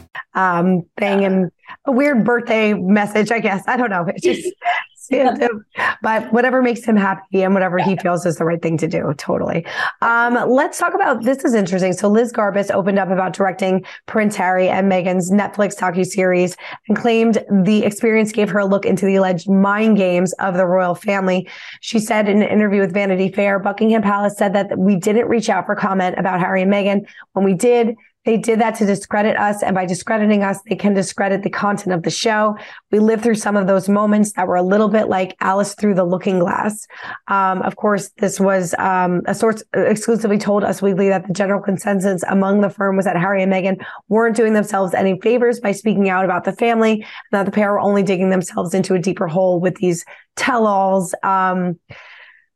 um, 0.33 0.83
thing 0.97 1.25
and 1.25 1.51
a 1.85 1.91
weird 1.91 2.25
birthday 2.25 2.73
message, 2.73 3.31
I 3.31 3.39
guess. 3.39 3.63
I 3.67 3.77
don't 3.77 3.89
know. 3.89 4.05
It's 4.07 4.21
just, 4.21 4.53
but 6.01 6.31
whatever 6.31 6.61
makes 6.61 6.83
him 6.83 6.95
happy 6.95 7.43
and 7.43 7.53
whatever 7.53 7.79
he 7.79 7.97
feels 7.97 8.25
is 8.25 8.37
the 8.37 8.45
right 8.45 8.61
thing 8.61 8.77
to 8.77 8.87
do. 8.87 9.13
Totally. 9.17 9.65
Um, 10.01 10.37
let's 10.49 10.77
talk 10.77 10.93
about 10.93 11.23
this 11.23 11.43
is 11.43 11.53
interesting. 11.53 11.93
So 11.93 12.07
Liz 12.07 12.31
Garbus 12.31 12.71
opened 12.71 12.99
up 12.99 13.09
about 13.09 13.33
directing 13.33 13.83
Prince 14.05 14.35
Harry 14.35 14.69
and 14.69 14.91
Meghan's 14.91 15.31
Netflix 15.31 15.77
docu-series 15.77 16.55
and 16.87 16.97
claimed 16.97 17.43
the 17.63 17.83
experience 17.83 18.31
gave 18.31 18.49
her 18.49 18.59
a 18.59 18.65
look 18.65 18.85
into 18.85 19.05
the 19.05 19.15
alleged 19.15 19.49
mind 19.49 19.97
games 19.97 20.33
of 20.33 20.55
the 20.55 20.65
royal 20.65 20.95
family. 20.95 21.49
She 21.81 21.99
said 21.99 22.29
in 22.29 22.41
an 22.41 22.49
interview 22.49 22.81
with 22.81 22.93
Vanity 22.93 23.29
Fair, 23.29 23.59
Buckingham 23.59 24.01
Palace 24.01 24.37
said 24.37 24.53
that 24.53 24.77
we 24.77 24.95
didn't 24.95 25.27
reach 25.27 25.49
out 25.49 25.65
for 25.65 25.75
comment 25.75 26.17
about 26.17 26.39
Harry 26.39 26.61
and 26.61 26.71
Meghan. 26.71 27.05
When 27.33 27.43
we 27.43 27.53
did, 27.53 27.95
they 28.25 28.37
did 28.37 28.59
that 28.59 28.75
to 28.75 28.85
discredit 28.85 29.35
us. 29.37 29.63
And 29.63 29.73
by 29.73 29.85
discrediting 29.85 30.43
us, 30.43 30.59
they 30.69 30.75
can 30.75 30.93
discredit 30.93 31.41
the 31.41 31.49
content 31.49 31.93
of 31.93 32.03
the 32.03 32.11
show. 32.11 32.55
We 32.91 32.99
lived 32.99 33.23
through 33.23 33.35
some 33.35 33.57
of 33.57 33.65
those 33.67 33.89
moments 33.89 34.33
that 34.33 34.47
were 34.47 34.55
a 34.55 34.61
little 34.61 34.89
bit 34.89 35.07
like 35.07 35.35
Alice 35.39 35.73
through 35.73 35.95
the 35.95 36.03
looking 36.03 36.39
glass. 36.39 36.85
Um, 37.27 37.61
of 37.63 37.75
course, 37.77 38.11
this 38.17 38.39
was 38.39 38.75
um, 38.77 39.21
a 39.25 39.33
source 39.33 39.63
exclusively 39.73 40.37
told 40.37 40.63
Us 40.63 40.81
Weekly 40.81 41.09
that 41.09 41.27
the 41.27 41.33
general 41.33 41.61
consensus 41.61 42.23
among 42.29 42.61
the 42.61 42.69
firm 42.69 42.95
was 42.95 43.05
that 43.05 43.17
Harry 43.17 43.41
and 43.41 43.51
Meghan 43.51 43.83
weren't 44.07 44.35
doing 44.35 44.53
themselves 44.53 44.93
any 44.93 45.19
favors 45.19 45.59
by 45.59 45.71
speaking 45.71 46.09
out 46.09 46.25
about 46.25 46.43
the 46.43 46.53
family, 46.53 46.93
and 46.93 47.05
that 47.31 47.45
the 47.45 47.51
pair 47.51 47.71
were 47.71 47.79
only 47.79 48.03
digging 48.03 48.29
themselves 48.29 48.73
into 48.73 48.93
a 48.93 48.99
deeper 48.99 49.27
hole 49.27 49.59
with 49.59 49.75
these 49.77 50.05
tell 50.35 50.67
alls. 50.67 51.15
Um, 51.23 51.79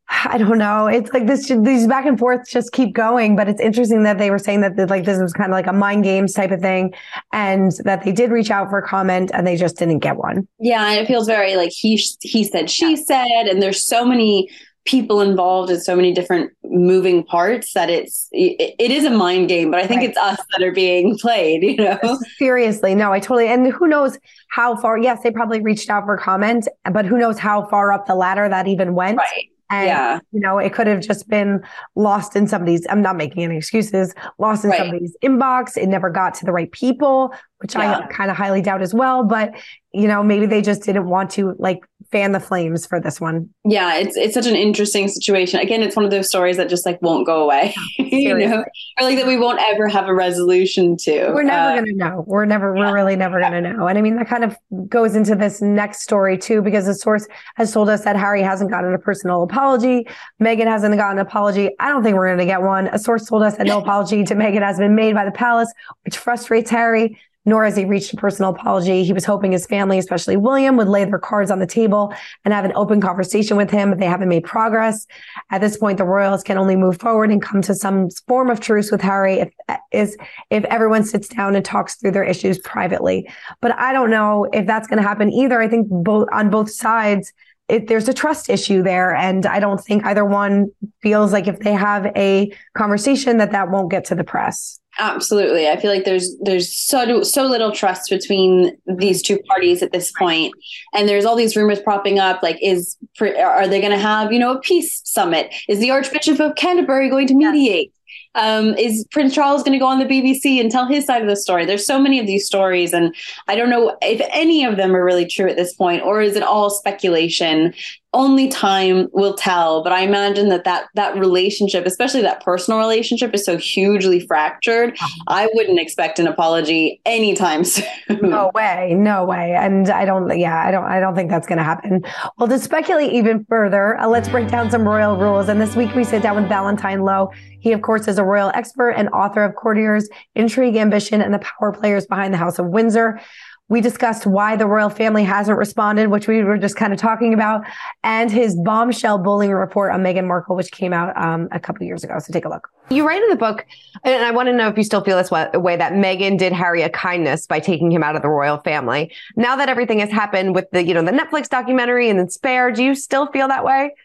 I 0.09 0.37
don't 0.37 0.57
know. 0.57 0.87
It's 0.87 1.11
like 1.13 1.25
this, 1.25 1.47
these 1.47 1.87
back 1.87 2.05
and 2.05 2.17
forth 2.17 2.47
just 2.47 2.71
keep 2.71 2.93
going. 2.93 3.35
But 3.35 3.47
it's 3.47 3.59
interesting 3.59 4.03
that 4.03 4.17
they 4.17 4.29
were 4.29 4.39
saying 4.39 4.61
that 4.61 4.89
like 4.89 5.05
this 5.05 5.19
was 5.19 5.33
kind 5.33 5.51
of 5.51 5.53
like 5.53 5.67
a 5.67 5.73
mind 5.73 6.03
games 6.03 6.33
type 6.33 6.51
of 6.51 6.61
thing, 6.61 6.93
and 7.33 7.71
that 7.85 8.03
they 8.03 8.11
did 8.11 8.31
reach 8.31 8.51
out 8.51 8.69
for 8.69 8.77
a 8.77 8.87
comment 8.87 9.31
and 9.33 9.47
they 9.47 9.55
just 9.55 9.77
didn't 9.77 9.99
get 9.99 10.17
one. 10.17 10.47
Yeah, 10.59 10.87
and 10.89 10.99
it 10.99 11.07
feels 11.07 11.27
very 11.27 11.55
like 11.55 11.71
he 11.71 11.95
he 12.21 12.43
said, 12.43 12.69
she 12.69 12.95
said, 12.95 13.47
and 13.47 13.61
there's 13.61 13.83
so 13.83 14.05
many 14.05 14.49
people 14.85 15.19
involved 15.19 15.71
in 15.71 15.81
so 15.81 15.95
many 15.95 16.13
different 16.13 16.51
moving 16.63 17.23
parts 17.23 17.73
that 17.73 17.89
it's 17.89 18.27
it, 18.31 18.75
it 18.77 18.91
is 18.91 19.03
a 19.03 19.09
mind 19.09 19.49
game 19.49 19.71
but 19.71 19.79
i 19.79 19.87
think 19.87 20.01
right. 20.01 20.09
it's 20.09 20.17
us 20.19 20.39
that 20.51 20.63
are 20.63 20.71
being 20.71 21.17
played 21.17 21.63
you 21.63 21.75
know 21.75 21.97
seriously 22.37 22.93
no 22.93 23.11
i 23.11 23.19
totally 23.19 23.47
and 23.47 23.73
who 23.73 23.87
knows 23.87 24.19
how 24.49 24.75
far 24.75 24.95
yes 24.95 25.23
they 25.23 25.31
probably 25.31 25.59
reached 25.59 25.89
out 25.89 26.05
for 26.05 26.15
comment 26.17 26.67
but 26.91 27.03
who 27.03 27.17
knows 27.17 27.39
how 27.39 27.65
far 27.65 27.91
up 27.91 28.05
the 28.05 28.13
ladder 28.13 28.47
that 28.47 28.67
even 28.67 28.93
went 28.93 29.17
right 29.17 29.49
and, 29.69 29.87
yeah. 29.87 30.19
you 30.31 30.39
know, 30.39 30.57
it 30.57 30.73
could 30.73 30.87
have 30.87 31.01
just 31.01 31.27
been 31.27 31.63
lost 31.95 32.35
in 32.35 32.47
somebody's, 32.47 32.85
I'm 32.89 33.01
not 33.01 33.17
making 33.17 33.43
any 33.43 33.57
excuses, 33.57 34.13
lost 34.37 34.63
in 34.63 34.69
right. 34.69 34.79
somebody's 34.79 35.15
inbox. 35.23 35.75
It 35.75 35.87
never 35.87 36.09
got 36.09 36.35
to 36.35 36.45
the 36.45 36.51
right 36.51 36.71
people, 36.71 37.33
which 37.59 37.75
yeah. 37.75 37.99
I 37.99 38.07
kind 38.07 38.29
of 38.29 38.37
highly 38.37 38.61
doubt 38.61 38.81
as 38.81 38.93
well. 38.93 39.23
But, 39.23 39.55
you 39.91 40.07
know, 40.07 40.21
maybe 40.21 40.45
they 40.45 40.61
just 40.61 40.83
didn't 40.83 41.07
want 41.09 41.31
to 41.31 41.55
like 41.57 41.79
fan 42.15 42.31
the 42.31 42.39
flames 42.39 42.85
for 42.85 43.01
this 43.01 43.19
one. 43.19 43.49
Yeah, 43.65 43.95
it's 43.95 44.15
it's 44.15 44.33
such 44.33 44.47
an 44.47 44.55
interesting 44.55 45.09
situation. 45.09 45.59
Again, 45.59 45.81
it's 45.81 45.97
one 45.97 46.05
of 46.05 46.11
those 46.11 46.29
stories 46.29 46.55
that 46.55 46.69
just 46.69 46.85
like 46.85 47.01
won't 47.01 47.25
go 47.25 47.43
away. 47.43 47.75
you 47.97 48.37
know, 48.37 48.63
or 48.97 49.03
like 49.03 49.17
that 49.17 49.27
we 49.27 49.35
won't 49.35 49.59
ever 49.61 49.89
have 49.89 50.07
a 50.07 50.13
resolution 50.13 50.95
to. 51.01 51.31
We're 51.33 51.43
never 51.43 51.73
uh, 51.73 51.75
gonna 51.75 51.91
know. 51.93 52.23
We're 52.25 52.45
never. 52.45 52.73
Yeah. 52.73 52.85
We're 52.85 52.93
really 52.93 53.17
never 53.17 53.41
gonna 53.41 53.59
know. 53.59 53.87
And 53.87 53.97
I 53.97 54.01
mean, 54.01 54.15
that 54.15 54.29
kind 54.29 54.45
of 54.45 54.55
goes 54.87 55.13
into 55.13 55.35
this 55.35 55.61
next 55.61 56.03
story 56.03 56.37
too, 56.37 56.61
because 56.61 56.85
the 56.85 56.93
source 56.93 57.27
has 57.57 57.73
told 57.73 57.89
us 57.89 58.05
that 58.05 58.15
Harry 58.15 58.41
hasn't 58.41 58.71
gotten 58.71 58.93
a 58.93 58.99
personal 58.99 59.43
apology. 59.43 60.07
Meghan 60.41 60.67
hasn't 60.67 60.95
gotten 60.95 61.19
an 61.19 61.25
apology. 61.25 61.69
I 61.79 61.89
don't 61.89 62.01
think 62.01 62.15
we're 62.15 62.29
gonna 62.29 62.45
get 62.45 62.61
one. 62.61 62.87
A 62.87 62.99
source 62.99 63.25
told 63.25 63.43
us 63.43 63.57
that 63.57 63.67
no 63.67 63.79
apology 63.81 64.23
to 64.23 64.35
Meghan 64.35 64.61
has 64.61 64.77
been 64.77 64.95
made 64.95 65.15
by 65.15 65.25
the 65.25 65.31
palace, 65.31 65.71
which 66.05 66.17
frustrates 66.17 66.69
Harry 66.69 67.19
nor 67.45 67.63
has 67.63 67.77
he 67.77 67.85
reached 67.85 68.13
a 68.13 68.17
personal 68.17 68.51
apology. 68.51 69.03
He 69.03 69.13
was 69.13 69.25
hoping 69.25 69.51
his 69.51 69.65
family, 69.65 69.99
especially 69.99 70.35
William, 70.35 70.75
would 70.77 70.87
lay 70.87 71.05
their 71.05 71.19
cards 71.19 71.51
on 71.51 71.59
the 71.59 71.67
table 71.67 72.13
and 72.43 72.53
have 72.53 72.65
an 72.65 72.73
open 72.75 72.99
conversation 72.99 73.55
with 73.55 73.69
him, 73.69 73.91
but 73.91 73.99
they 73.99 74.07
haven't 74.07 74.29
made 74.29 74.43
progress. 74.43 75.05
At 75.51 75.61
this 75.61 75.77
point, 75.77 75.97
the 75.97 76.05
royals 76.05 76.43
can 76.43 76.57
only 76.57 76.75
move 76.75 76.99
forward 76.99 77.31
and 77.31 77.41
come 77.41 77.61
to 77.63 77.75
some 77.75 78.09
form 78.27 78.49
of 78.49 78.59
truce 78.59 78.91
with 78.91 79.01
Harry 79.01 79.39
if 79.39 79.53
is 79.91 80.17
if 80.49 80.63
everyone 80.65 81.03
sits 81.03 81.27
down 81.27 81.55
and 81.55 81.63
talks 81.63 81.95
through 81.95 82.11
their 82.11 82.23
issues 82.23 82.59
privately. 82.59 83.29
But 83.61 83.77
I 83.77 83.93
don't 83.93 84.09
know 84.09 84.47
if 84.51 84.65
that's 84.65 84.87
going 84.87 85.01
to 85.01 85.07
happen 85.07 85.31
either. 85.31 85.61
I 85.61 85.67
think 85.67 85.87
both 85.89 86.27
on 86.31 86.49
both 86.49 86.71
sides, 86.71 87.31
it, 87.67 87.87
there's 87.87 88.07
a 88.07 88.13
trust 88.13 88.49
issue 88.49 88.83
there, 88.83 89.15
and 89.15 89.45
I 89.45 89.59
don't 89.59 89.83
think 89.83 90.05
either 90.05 90.23
one 90.23 90.71
feels 91.01 91.33
like 91.33 91.47
if 91.47 91.59
they 91.59 91.73
have 91.73 92.05
a 92.15 92.51
conversation 92.77 93.37
that 93.37 93.51
that 93.53 93.71
won't 93.71 93.89
get 93.89 94.05
to 94.05 94.15
the 94.15 94.23
press. 94.23 94.79
Absolutely. 94.97 95.67
I 95.67 95.77
feel 95.79 95.91
like 95.91 96.05
there's 96.05 96.37
there's 96.39 96.71
so 96.71 97.21
so 97.21 97.43
little 97.43 97.71
trust 97.71 98.09
between 98.09 98.77
these 98.85 99.21
two 99.21 99.37
parties 99.39 99.83
at 99.83 99.91
this 99.91 100.11
point. 100.17 100.53
And 100.93 101.07
there's 101.09 101.25
all 101.25 101.35
these 101.35 101.55
rumors 101.55 101.81
propping 101.81 102.19
up 102.19 102.41
like 102.41 102.57
is 102.61 102.95
are 103.21 103.67
they 103.67 103.81
going 103.81 103.91
to 103.91 103.97
have, 103.97 104.31
you 104.31 104.39
know, 104.39 104.53
a 104.53 104.59
peace 104.59 105.01
summit? 105.03 105.53
Is 105.67 105.79
the 105.79 105.91
Archbishop 105.91 106.39
of 106.39 106.55
Canterbury 106.55 107.09
going 107.09 107.27
to 107.27 107.35
mediate? 107.35 107.91
Um, 108.35 108.75
is 108.75 109.05
Prince 109.11 109.33
Charles 109.33 109.63
going 109.63 109.73
to 109.73 109.79
go 109.79 109.87
on 109.87 109.99
the 109.99 110.05
BBC 110.05 110.59
and 110.59 110.69
tell 110.69 110.85
his 110.85 111.05
side 111.05 111.21
of 111.21 111.27
the 111.27 111.37
story? 111.37 111.65
There's 111.65 111.85
so 111.85 111.99
many 111.99 112.19
of 112.19 112.27
these 112.27 112.45
stories, 112.45 112.93
and 112.93 113.15
I 113.47 113.55
don't 113.55 113.69
know 113.69 113.97
if 114.01 114.21
any 114.33 114.65
of 114.65 114.75
them 114.75 114.93
are 114.93 115.05
really 115.05 115.25
true 115.25 115.47
at 115.47 115.55
this 115.55 115.73
point, 115.73 116.03
or 116.03 116.21
is 116.21 116.35
it 116.35 116.43
all 116.43 116.69
speculation? 116.69 117.73
Only 118.15 118.47
time 118.47 119.07
will 119.11 119.33
tell 119.33 119.83
but 119.83 119.91
i 119.91 119.99
imagine 119.99 120.47
that 120.47 120.63
that 120.63 120.87
that 120.95 121.15
relationship 121.17 121.85
especially 121.85 122.21
that 122.21 122.41
personal 122.41 122.79
relationship 122.79 123.33
is 123.33 123.43
so 123.45 123.57
hugely 123.57 124.19
fractured. 124.25 124.91
Uh-huh. 124.93 125.23
i 125.27 125.49
wouldn't 125.53 125.79
expect 125.79 126.17
an 126.17 126.25
apology 126.25 127.01
anytime 127.05 127.63
soon. 127.75 127.85
No 128.21 128.51
way 128.55 128.93
no 128.97 129.25
way. 129.25 129.53
And 129.53 129.89
i 129.89 130.05
don't 130.05 130.39
yeah 130.39 130.65
i 130.65 130.71
don't 130.71 130.85
i 130.85 130.99
don't 130.99 131.13
think 131.13 131.29
that's 131.29 131.45
going 131.45 131.57
to 131.57 131.63
happen. 131.63 132.03
Well 132.37 132.47
to 132.47 132.57
speculate 132.57 133.11
even 133.11 133.45
further 133.49 133.97
uh, 133.99 134.07
let's 134.07 134.29
break 134.29 134.47
down 134.47 134.71
some 134.71 134.87
royal 134.87 135.17
rules. 135.17 135.49
And 135.49 135.59
this 135.59 135.75
week 135.75 135.93
we 135.93 136.05
sit 136.05 136.23
down 136.23 136.37
with 136.37 136.47
valentine 136.47 137.03
low 137.03 137.31
he 137.59 137.73
of 137.73 137.81
course 137.81 138.07
is 138.07 138.17
a 138.17 138.23
royal 138.23 138.51
expert 138.53 138.91
and 138.91 139.09
author 139.09 139.43
of 139.43 139.55
courtiers 139.55 140.07
intrigue 140.35 140.75
ambition 140.77 141.21
and 141.21 141.33
the 141.33 141.39
power 141.39 141.73
players 141.73 142.05
behind 142.05 142.33
the 142.33 142.37
house 142.37 142.59
of 142.59 142.67
windsor 142.67 143.19
we 143.67 143.81
discussed 143.81 144.27
why 144.27 144.55
the 144.55 144.67
royal 144.67 144.89
family 144.89 145.23
hasn't 145.23 145.57
responded, 145.57 146.09
which 146.09 146.27
we 146.27 146.43
were 146.43 146.57
just 146.57 146.75
kind 146.75 146.93
of 146.93 146.99
talking 146.99 147.33
about, 147.33 147.63
and 148.03 148.31
his 148.31 148.55
bombshell 148.55 149.17
bullying 149.17 149.51
report 149.51 149.91
on 149.91 150.03
Meghan 150.03 150.27
Markle, 150.27 150.55
which 150.55 150.71
came 150.71 150.93
out 150.93 151.15
um, 151.17 151.47
a 151.51 151.59
couple 151.59 151.85
years 151.85 152.03
ago. 152.03 152.19
So 152.19 152.31
take 152.31 152.45
a 152.45 152.49
look. 152.49 152.69
You 152.91 153.07
write 153.07 153.23
in 153.23 153.29
the 153.29 153.35
book, 153.35 153.65
and 154.03 154.23
I 154.23 154.29
want 154.29 154.47
to 154.47 154.53
know 154.53 154.67
if 154.67 154.77
you 154.77 154.83
still 154.83 155.03
feel 155.03 155.17
this 155.17 155.31
way, 155.31 155.49
that 155.51 155.93
Meghan 155.93 156.37
did 156.37 156.53
Harry 156.53 156.83
a 156.83 156.89
kindness 156.89 157.47
by 157.47 157.59
taking 157.59 157.91
him 157.91 158.03
out 158.03 158.15
of 158.15 158.21
the 158.21 158.29
royal 158.29 158.59
family. 158.59 159.11
Now 159.35 159.55
that 159.55 159.69
everything 159.69 159.97
has 159.99 160.11
happened 160.11 160.53
with 160.53 160.69
the, 160.71 160.85
you 160.85 160.93
know, 160.93 161.03
the 161.03 161.11
Netflix 161.11 161.49
documentary 161.49 162.09
and 162.09 162.19
then 162.19 162.29
Spare, 162.29 162.71
do 162.71 162.83
you 162.83 162.93
still 162.93 163.31
feel 163.31 163.47
that 163.47 163.65
way? 163.65 163.95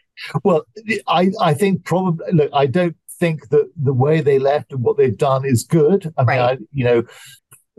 Well, 0.43 0.63
I, 1.07 1.29
I 1.39 1.53
think 1.53 1.85
probably, 1.85 2.31
look, 2.33 2.49
I 2.53 2.65
don't 2.65 2.95
think 3.19 3.49
that 3.49 3.69
the 3.75 3.93
way 3.93 4.21
they 4.21 4.39
left 4.39 4.71
and 4.71 4.83
what 4.83 4.97
they've 4.97 5.17
done 5.17 5.45
is 5.45 5.63
good. 5.63 6.11
I 6.17 6.21
mean, 6.21 6.27
right. 6.39 6.39
I, 6.39 6.63
you 6.71 6.83
know, 6.83 7.03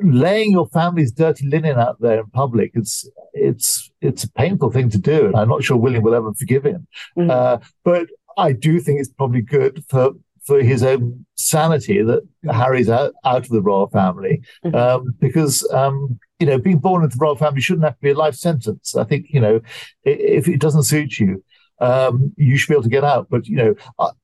laying 0.05 0.53
your 0.53 0.69
family's 0.69 1.13
dirty 1.13 1.47
linen 1.47 1.79
out 1.79 2.01
there 2.01 2.21
in 2.21 2.27
public 2.27 2.71
it's 2.75 3.09
it's 3.33 3.91
it's 4.01 4.25
a 4.25 4.33
painful 4.33 4.71
thing 4.71 4.89
to 4.89 4.99
do 4.99 5.27
and 5.27 5.37
i'm 5.37 5.49
not 5.49 5.63
sure 5.63 5.77
william 5.77 6.03
will 6.03 6.15
ever 6.15 6.33
forgive 6.35 6.65
him 6.65 6.87
mm-hmm. 7.17 7.31
uh, 7.31 7.59
but 7.85 8.07
i 8.37 8.53
do 8.53 8.81
think 8.81 9.01
it's 9.01 9.11
probably 9.11 9.43
good 9.43 9.85
for 9.89 10.13
for 10.45 10.61
his 10.61 10.83
own 10.83 11.25
sanity 11.35 12.03
that 12.03 12.23
harry's 12.51 12.91
out, 12.91 13.13
out 13.25 13.45
of 13.45 13.51
the 13.51 13.63
royal 13.63 13.89
family 13.89 14.43
mm-hmm. 14.65 14.75
um, 14.75 15.15
because 15.21 15.69
um, 15.73 16.19
you 16.39 16.47
know 16.47 16.59
being 16.59 16.79
born 16.79 17.05
into 17.05 17.17
the 17.17 17.23
royal 17.23 17.37
family 17.37 17.61
shouldn't 17.61 17.85
have 17.85 17.97
to 17.97 18.03
be 18.03 18.11
a 18.11 18.15
life 18.15 18.35
sentence 18.35 18.97
i 18.97 19.05
think 19.05 19.27
you 19.31 19.41
know 19.41 19.61
if 20.05 20.49
it 20.49 20.61
doesn't 20.61 20.85
suit 20.85 21.19
you 21.19 21.43
um, 21.83 22.33
you 22.37 22.57
should 22.57 22.69
be 22.69 22.75
able 22.75 22.85
to 22.85 22.89
get 22.89 23.05
out. 23.05 23.27
But 23.29 23.49
you 23.49 23.57
know, 23.57 23.75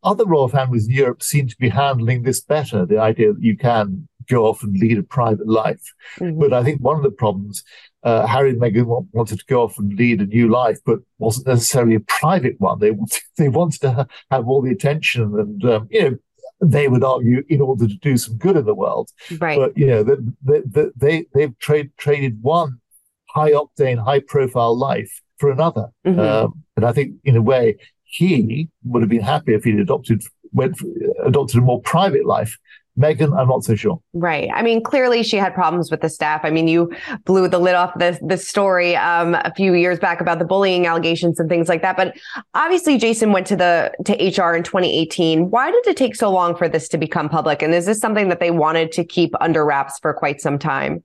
other 0.05 0.25
royal 0.25 0.49
families 0.49 0.87
in 0.87 0.95
Europe 0.95 1.23
seem 1.23 1.49
to 1.49 1.57
be 1.59 1.69
handling 1.69 2.23
this 2.23 2.41
better. 2.41 2.87
The 2.87 2.99
idea 2.99 3.33
that 3.33 3.43
you 3.43 3.57
can 3.57 4.09
go 4.29 4.47
off 4.47 4.63
and 4.63 4.77
lead 4.79 4.99
a 4.99 5.03
private 5.03 5.49
life. 5.49 5.93
Mm-hmm. 6.19 6.41
But 6.41 6.53
I 6.53 6.63
think 6.63 6.81
one 6.81 6.97
of 6.97 7.03
the 7.03 7.11
problems, 7.11 7.63
uh, 8.03 8.27
Harry 8.27 8.51
and 8.51 8.61
Meghan 8.61 8.87
wanted 9.13 9.39
to 9.39 9.45
go 9.47 9.63
off 9.63 9.79
and 9.79 9.99
lead 9.99 10.21
a 10.21 10.27
new 10.27 10.49
life, 10.49 10.79
but 10.85 11.01
wasn't 11.19 11.47
necessarily 11.47 11.97
a 11.97 12.01
private 12.01 12.57
one. 12.59 12.79
They 12.79 12.91
wanted, 12.91 13.23
they 13.37 13.49
wanted 13.49 13.81
to 13.83 14.07
have 14.31 14.49
all 14.49 14.63
the 14.63 14.71
attention 14.71 15.23
and, 15.39 15.65
um, 15.65 15.89
you 15.91 16.03
know, 16.03 16.17
they 16.61 16.89
would 16.89 17.05
argue 17.05 17.45
in 17.49 17.61
order 17.61 17.87
to 17.87 17.95
do 17.95 18.17
some 18.17 18.37
good 18.37 18.57
in 18.57 18.65
the 18.65 18.75
world. 18.75 19.11
Right. 19.39 19.57
But, 19.57 19.79
you 19.79 19.87
know, 19.87 20.03
they, 20.03 20.63
they, 20.65 20.87
they, 20.97 21.27
they've 21.33 21.59
trade, 21.61 21.93
traded 21.99 22.43
one 22.43 22.81
high 23.29 23.53
octane, 23.53 24.03
high 24.03 24.21
profile 24.21 24.77
life 24.77 25.23
for 25.39 25.51
another. 25.53 25.89
Mm-hmm. 26.05 26.19
Um, 26.19 26.65
and 26.77 26.85
I 26.85 26.93
think 26.93 27.15
in 27.25 27.37
a 27.37 27.43
way, 27.43 27.77
he 28.05 28.69
would 28.85 29.03
have 29.03 29.11
been 29.11 29.21
happy 29.21 29.55
if 29.55 29.65
he'd 29.65 29.79
adopted 29.79 30.23
went 30.53 30.81
adopted 31.25 31.59
a 31.59 31.61
more 31.61 31.81
private 31.83 32.27
life 32.27 32.57
Meghan, 32.99 33.39
I'm 33.39 33.49
not 33.49 33.65
so 33.65 33.75
sure. 33.77 34.01
Right. 34.13 34.51
I 34.53 34.63
mean, 34.63 34.83
clearly 34.83 35.23
she 35.23 35.37
had 35.37 35.55
problems 35.55 35.91
with 35.91 36.01
the 36.01 36.09
staff. 36.09 36.41
I 36.45 36.51
mean, 36.51 36.67
you 36.67 36.93
blew 37.25 37.49
the 37.49 37.59
lid 37.59 37.75
off 37.75 37.97
this 37.99 38.19
this 38.23 38.49
story 38.49 38.97
um, 38.97 39.35
a 39.35 39.53
few 39.55 39.75
years 39.75 39.99
back 39.99 40.21
about 40.21 40.39
the 40.39 40.45
bullying 40.45 40.87
allegations 40.87 41.39
and 41.39 41.49
things 41.49 41.69
like 41.69 41.83
that. 41.83 41.97
But 41.97 42.17
obviously, 42.55 42.99
Jason 42.99 43.33
went 43.33 43.47
to 43.49 43.57
the 43.57 43.93
to 44.05 44.13
HR 44.15 44.55
in 44.55 44.65
2018. 44.65 45.51
Why 45.51 45.71
did 45.71 45.87
it 45.87 45.97
take 45.97 46.17
so 46.17 46.31
long 46.31 46.57
for 46.57 46.69
this 46.69 46.89
to 46.89 46.99
become 46.99 47.29
public? 47.29 47.63
And 47.63 47.73
is 47.73 47.87
this 47.87 48.01
something 48.01 48.29
that 48.29 48.41
they 48.41 48.51
wanted 48.51 48.91
to 48.93 49.05
keep 49.05 49.33
under 49.41 49.65
wraps 49.65 49.99
for 50.01 50.13
quite 50.13 50.41
some 50.41 50.59
time? 50.59 51.03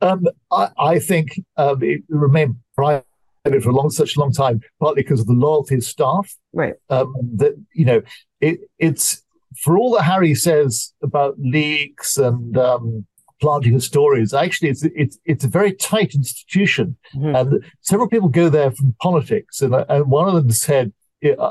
Um, 0.00 0.26
I, 0.52 0.68
I, 0.78 0.98
think 1.00 1.40
um, 1.56 1.82
it 1.82 2.02
remained 2.08 2.54
private 2.76 3.04
for 3.44 3.70
a 3.70 3.72
long, 3.72 3.90
such 3.90 4.16
a 4.16 4.20
long 4.20 4.32
time, 4.32 4.60
partly 4.78 5.02
because 5.02 5.20
of 5.20 5.26
the 5.26 5.32
loyalty 5.32 5.74
of 5.74 5.82
staff. 5.82 6.36
Right. 6.52 6.74
Um, 6.88 7.14
that 7.34 7.54
you 7.72 7.84
know, 7.84 8.02
it, 8.40 8.60
it's 8.78 9.22
for 9.56 9.78
all 9.78 9.92
that 9.92 10.02
Harry 10.02 10.34
says 10.34 10.92
about 11.02 11.36
leaks 11.38 12.16
and 12.16 12.56
um, 12.56 13.06
planting 13.40 13.74
of 13.74 13.82
stories, 13.82 14.34
actually, 14.34 14.70
it's 14.70 14.84
it's 14.94 15.18
it's 15.24 15.44
a 15.44 15.48
very 15.48 15.72
tight 15.72 16.14
institution, 16.14 16.96
mm-hmm. 17.14 17.34
and 17.34 17.64
several 17.80 18.08
people 18.08 18.28
go 18.28 18.48
there 18.48 18.70
from 18.70 18.94
politics, 19.00 19.60
and, 19.60 19.74
and 19.74 20.10
one 20.10 20.28
of 20.28 20.34
them 20.34 20.50
said 20.50 20.92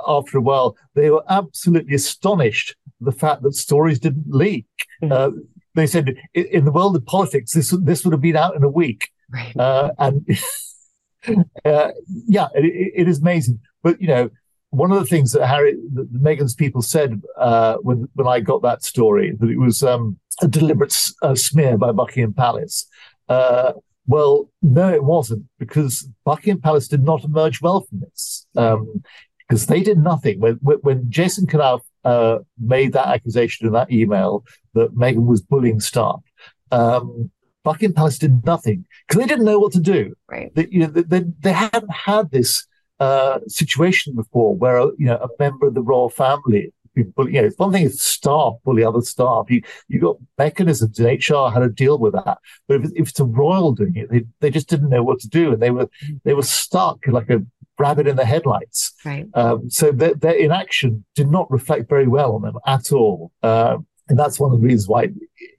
after 0.08 0.38
a 0.38 0.42
while 0.42 0.78
they 0.96 1.10
were 1.10 1.24
absolutely 1.30 1.94
astonished 1.94 2.74
the 3.02 3.12
fact 3.12 3.44
that 3.44 3.54
stories 3.54 4.00
didn't 4.00 4.26
leak. 4.30 4.66
Mm-hmm. 5.04 5.12
Uh, 5.12 5.30
they 5.76 5.88
said 5.88 6.16
in 6.34 6.66
the 6.66 6.72
world 6.72 6.96
of 6.96 7.06
politics, 7.06 7.52
this 7.52 7.76
this 7.82 8.04
would 8.04 8.14
have 8.14 8.22
been 8.22 8.36
out 8.36 8.56
in 8.56 8.64
a 8.64 8.70
week, 8.70 9.10
right. 9.32 9.56
uh, 9.58 9.92
and 10.00 10.26
uh, 11.66 11.92
yeah, 12.28 12.48
it, 12.56 12.94
it 12.96 13.08
is 13.08 13.20
amazing. 13.20 13.60
But 13.84 14.02
you 14.02 14.08
know, 14.08 14.30
one 14.70 14.92
of 14.92 15.00
the 15.00 15.06
things 15.06 15.32
that 15.32 15.48
Harry, 15.48 15.76
that 15.94 16.14
Meghan's 16.14 16.56
people 16.56 16.82
said 16.82 17.22
uh, 17.38 17.76
when 17.78 18.08
when 18.16 18.28
I 18.28 18.40
got 18.40 18.62
that 18.64 18.84
story 18.84 19.34
that 19.40 19.50
it 19.50 19.60
was 19.60 19.84
um, 19.84 20.20
a 20.42 20.48
deliberate 20.48 20.96
uh, 21.22 21.36
smear 21.36 21.78
by 21.78 21.92
Buckingham 21.92 22.34
Palace. 22.34 22.88
Uh, 23.30 23.74
well, 24.06 24.50
no, 24.62 24.94
it 24.94 25.04
wasn't 25.04 25.46
because 25.60 26.10
Buckingham 26.24 26.62
Palace 26.62 26.88
did 26.88 27.04
not 27.04 27.24
emerge 27.24 27.62
well 27.62 27.82
from 27.82 28.00
this. 28.00 28.46
Um, 28.56 29.04
because 29.48 29.68
they 29.68 29.82
did 29.82 29.98
nothing 29.98 30.40
when 30.40 30.56
when 30.56 31.10
Jason 31.10 31.48
Knauf 31.48 31.82
uh, 32.04 32.40
made 32.60 32.94
that 32.94 33.08
accusation 33.08 33.68
in 33.68 33.74
that 33.74 33.92
email 33.92 34.44
that 34.74 34.96
Meghan 34.96 35.26
was 35.26 35.42
bullying 35.42 35.80
staff. 35.80 36.22
Um, 36.72 37.32
Buckingham 37.64 37.94
Palace 37.94 38.18
did 38.18 38.46
nothing 38.46 38.86
because 39.08 39.22
they 39.22 39.28
didn't 39.28 39.46
know 39.46 39.60
what 39.60 39.74
to 39.74 39.80
do. 39.80 40.14
Right. 40.30 40.54
They, 40.56 40.68
you 40.70 40.80
know, 40.80 40.88
they, 40.88 41.24
they 41.40 41.52
hadn't 41.52 41.92
had 41.92 42.32
this 42.32 42.66
uh, 43.00 43.40
situation 43.48 44.16
before 44.16 44.56
where 44.56 44.80
you 44.98 45.06
know 45.06 45.18
a 45.18 45.30
member 45.40 45.68
of 45.68 45.74
the 45.74 45.82
royal 45.82 46.10
family 46.10 46.74
bully, 47.04 47.34
you 47.34 47.42
know, 47.42 47.48
it's 47.48 47.58
one 47.58 47.72
thing 47.72 47.84
is 47.84 48.02
staff 48.02 48.54
bully 48.64 48.84
other 48.84 49.02
staff. 49.02 49.46
You 49.50 49.62
you 49.88 50.00
got 50.00 50.18
mechanisms 50.38 51.00
in 51.00 51.06
HR 51.06 51.50
how 51.50 51.60
to 51.60 51.70
deal 51.70 51.98
with 51.98 52.14
that. 52.14 52.38
But 52.68 52.82
if, 52.82 52.92
if 52.96 53.10
it's 53.10 53.20
a 53.20 53.26
royal 53.26 53.74
doing 53.74 53.96
it, 53.96 54.10
they, 54.10 54.26
they 54.40 54.50
just 54.50 54.70
didn't 54.70 54.90
know 54.90 55.04
what 55.04 55.20
to 55.20 55.30
do, 55.30 55.54
and 55.54 55.62
they 55.62 55.72
were 55.72 55.90
they 56.24 56.34
were 56.34 56.44
stuck 56.44 57.06
like 57.08 57.30
a 57.30 57.46
rabbit 57.80 58.08
in 58.08 58.16
the 58.16 58.26
headlights. 58.26 58.94
Right. 59.06 59.28
Um, 59.36 59.70
so 59.70 59.92
their, 59.92 60.16
their 60.16 60.34
inaction 60.34 61.06
did 61.16 61.30
not 61.30 61.50
reflect 61.52 61.90
very 61.90 62.08
well 62.08 62.34
on 62.34 62.42
them 62.42 62.58
at 62.66 62.92
all, 62.92 63.32
uh, 63.44 63.78
and 64.10 64.18
that's 64.18 64.40
one 64.40 64.54
of 64.54 64.62
the 64.62 64.68
reasons 64.68 64.88
why 64.88 65.10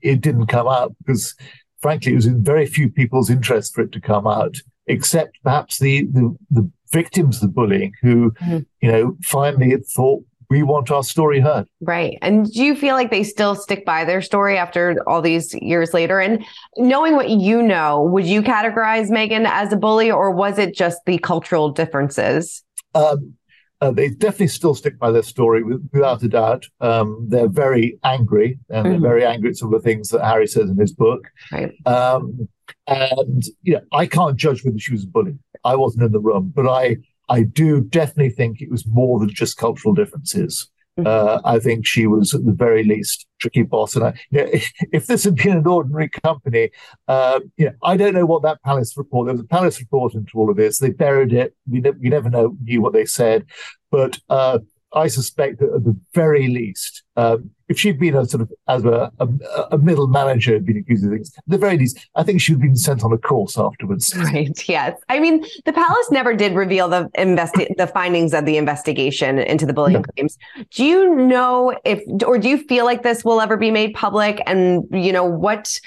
it 0.01 0.21
didn't 0.21 0.47
come 0.47 0.67
out 0.67 0.95
because, 0.99 1.35
frankly, 1.81 2.13
it 2.13 2.15
was 2.15 2.25
in 2.25 2.43
very 2.43 2.65
few 2.65 2.89
people's 2.89 3.29
interest 3.29 3.73
for 3.73 3.81
it 3.81 3.91
to 3.93 4.01
come 4.01 4.27
out, 4.27 4.57
except 4.87 5.37
perhaps 5.43 5.79
the 5.79 6.05
the, 6.07 6.35
the 6.51 6.71
victims 6.91 7.37
of 7.37 7.41
the 7.41 7.47
bullying 7.47 7.93
who, 8.01 8.31
mm-hmm. 8.31 8.59
you 8.81 8.91
know, 8.91 9.17
finally 9.21 9.75
thought 9.95 10.23
we 10.49 10.63
want 10.63 10.89
our 10.89 11.03
story 11.03 11.39
heard. 11.39 11.67
Right. 11.79 12.17
And 12.21 12.51
do 12.51 12.63
you 12.63 12.75
feel 12.75 12.95
like 12.95 13.11
they 13.11 13.23
still 13.23 13.55
stick 13.55 13.85
by 13.85 14.03
their 14.03 14.21
story 14.21 14.57
after 14.57 14.97
all 15.07 15.21
these 15.21 15.53
years 15.53 15.93
later? 15.93 16.19
And 16.19 16.43
knowing 16.75 17.15
what 17.15 17.29
you 17.29 17.61
know, 17.61 18.01
would 18.03 18.25
you 18.25 18.41
categorize 18.41 19.11
Meghan 19.11 19.45
as 19.47 19.71
a 19.71 19.77
bully 19.77 20.09
or 20.09 20.31
was 20.31 20.57
it 20.57 20.73
just 20.73 20.99
the 21.05 21.19
cultural 21.19 21.69
differences? 21.69 22.63
Um, 22.95 23.35
uh, 23.81 23.91
they 23.91 24.09
definitely 24.09 24.47
still 24.47 24.75
stick 24.75 24.99
by 24.99 25.11
their 25.11 25.23
story 25.23 25.63
without 25.63 26.21
a 26.23 26.27
doubt. 26.27 26.65
Um, 26.81 27.25
they're 27.29 27.47
very 27.47 27.97
angry 28.03 28.59
and 28.69 28.85
mm-hmm. 28.85 29.01
they're 29.01 29.11
very 29.11 29.25
angry 29.25 29.49
at 29.49 29.57
some 29.57 29.73
of 29.73 29.81
the 29.81 29.87
things 29.87 30.09
that 30.09 30.25
Harry 30.25 30.47
says 30.47 30.69
in 30.69 30.77
his 30.77 30.91
book. 30.91 31.29
Right. 31.51 31.73
Um, 31.85 32.49
and 32.87 33.43
you 33.63 33.75
know, 33.75 33.81
I 33.93 34.05
can't 34.05 34.37
judge 34.37 34.63
whether 34.65 34.79
she 34.79 34.91
was 34.91 35.03
a 35.03 35.07
bully. 35.07 35.37
I 35.63 35.75
wasn't 35.75 36.03
in 36.03 36.11
the 36.11 36.19
room, 36.19 36.51
but 36.53 36.67
I 36.67 36.97
I 37.29 37.43
do 37.43 37.81
definitely 37.81 38.31
think 38.31 38.59
it 38.59 38.71
was 38.71 38.85
more 38.87 39.19
than 39.19 39.29
just 39.29 39.57
cultural 39.57 39.93
differences. 39.93 40.67
Uh, 41.05 41.41
I 41.45 41.59
think 41.59 41.85
she 41.85 42.07
was 42.07 42.33
at 42.33 42.45
the 42.45 42.51
very 42.51 42.83
least 42.83 43.27
tricky 43.39 43.63
boss. 43.63 43.95
And 43.95 44.05
I, 44.05 44.13
you 44.31 44.43
know, 44.43 44.49
if 44.91 45.07
this 45.07 45.23
had 45.23 45.35
been 45.35 45.57
an 45.57 45.67
ordinary 45.67 46.09
company, 46.09 46.69
uh, 47.07 47.39
you 47.57 47.65
know, 47.65 47.73
I 47.83 47.97
don't 47.97 48.13
know 48.13 48.25
what 48.25 48.43
that 48.43 48.61
palace 48.63 48.97
report. 48.97 49.27
There 49.27 49.33
was 49.33 49.43
a 49.43 49.47
palace 49.47 49.79
report 49.79 50.13
into 50.13 50.37
all 50.37 50.49
of 50.49 50.57
this. 50.57 50.79
They 50.79 50.91
buried 50.91 51.33
it. 51.33 51.55
We, 51.69 51.81
ne- 51.81 51.91
never 52.09 52.29
know 52.29 52.55
knew 52.61 52.81
what 52.81 52.93
they 52.93 53.05
said, 53.05 53.45
but 53.91 54.19
uh, 54.29 54.59
I 54.93 55.07
suspect 55.07 55.59
that 55.59 55.71
at 55.73 55.83
the 55.83 55.95
very 56.13 56.47
least, 56.47 57.03
um, 57.15 57.51
if 57.67 57.79
she'd 57.79 57.99
been 57.99 58.15
a 58.15 58.25
sort 58.25 58.41
of 58.41 58.51
as 58.67 58.83
a, 58.83 59.11
a, 59.19 59.27
a, 59.71 59.77
middle 59.77 60.07
manager, 60.07 60.53
had 60.53 60.65
been 60.65 60.77
accused 60.77 61.05
of 61.05 61.11
things, 61.11 61.31
at 61.37 61.43
the 61.45 61.57
very 61.59 61.77
least, 61.77 61.99
I 62.15 62.23
think 62.23 62.41
she'd 62.41 62.59
been 62.59 62.75
sent 62.75 63.03
on 63.03 63.13
a 63.13 63.17
course 63.17 63.57
afterwards. 63.57 64.15
Right. 64.19 64.67
Yes. 64.67 64.99
I 65.09 65.19
mean, 65.19 65.45
the 65.65 65.73
palace 65.73 66.11
never 66.11 66.33
did 66.33 66.53
reveal 66.53 66.87
the 66.87 67.09
investi- 67.17 67.75
the 67.77 67.87
findings 67.87 68.33
of 68.33 68.45
the 68.45 68.57
investigation 68.57 69.39
into 69.39 69.65
the 69.65 69.73
bullying 69.73 70.01
no. 70.01 70.03
claims. 70.15 70.37
Do 70.71 70.83
you 70.83 71.15
know 71.15 71.77
if, 71.85 72.01
or 72.25 72.37
do 72.37 72.49
you 72.49 72.57
feel 72.57 72.85
like 72.85 73.03
this 73.03 73.23
will 73.23 73.41
ever 73.41 73.57
be 73.57 73.71
made 73.71 73.93
public? 73.93 74.41
And 74.45 74.85
you 74.91 75.11
know 75.11 75.25
what, 75.25 75.79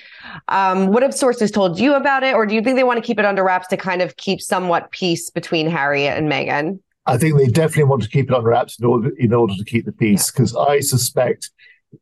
um, 0.48 0.88
what 0.88 1.02
have 1.02 1.14
sources 1.14 1.50
told 1.50 1.78
you 1.78 1.94
about 1.94 2.22
it, 2.22 2.34
or 2.34 2.46
do 2.46 2.54
you 2.54 2.62
think 2.62 2.76
they 2.76 2.84
want 2.84 3.02
to 3.02 3.06
keep 3.06 3.18
it 3.18 3.24
under 3.24 3.44
wraps 3.44 3.68
to 3.68 3.76
kind 3.76 4.02
of 4.02 4.16
keep 4.16 4.40
somewhat 4.40 4.90
peace 4.92 5.30
between 5.30 5.68
Harriet 5.68 6.16
and 6.16 6.30
Meghan? 6.30 6.78
I 7.06 7.18
think 7.18 7.36
they 7.36 7.46
definitely 7.46 7.84
want 7.84 8.02
to 8.02 8.08
keep 8.08 8.30
it 8.30 8.34
under 8.34 8.50
wraps 8.50 8.78
in 8.78 8.86
order 8.86 9.10
in 9.16 9.34
order 9.34 9.54
to 9.56 9.64
keep 9.64 9.84
the 9.84 9.92
peace 9.92 10.30
because 10.30 10.54
I 10.54 10.80
suspect 10.80 11.50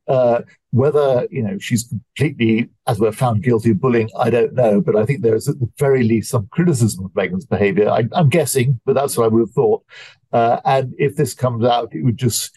uh, 0.08 0.42
whether 0.70 1.26
you 1.30 1.42
know 1.42 1.58
she's 1.58 1.84
completely, 1.84 2.68
as 2.86 3.00
we're 3.00 3.12
found 3.12 3.42
guilty 3.42 3.70
of 3.70 3.80
bullying, 3.80 4.08
I 4.18 4.30
don't 4.30 4.54
know, 4.54 4.80
but 4.80 4.96
I 4.96 5.04
think 5.04 5.22
there 5.22 5.34
is 5.34 5.48
at 5.48 5.58
the 5.58 5.70
very 5.78 6.02
least 6.02 6.30
some 6.30 6.48
criticism 6.50 7.04
of 7.04 7.12
Meghan's 7.12 7.46
behaviour. 7.46 7.88
I, 7.88 8.04
am 8.14 8.28
guessing, 8.28 8.80
but 8.84 8.94
that's 8.94 9.16
what 9.16 9.24
I 9.24 9.28
would 9.28 9.40
have 9.40 9.50
thought. 9.50 9.84
Uh, 10.32 10.60
and 10.64 10.94
if 10.98 11.16
this 11.16 11.34
comes 11.34 11.64
out, 11.64 11.94
it 11.94 12.02
would 12.02 12.16
just 12.16 12.54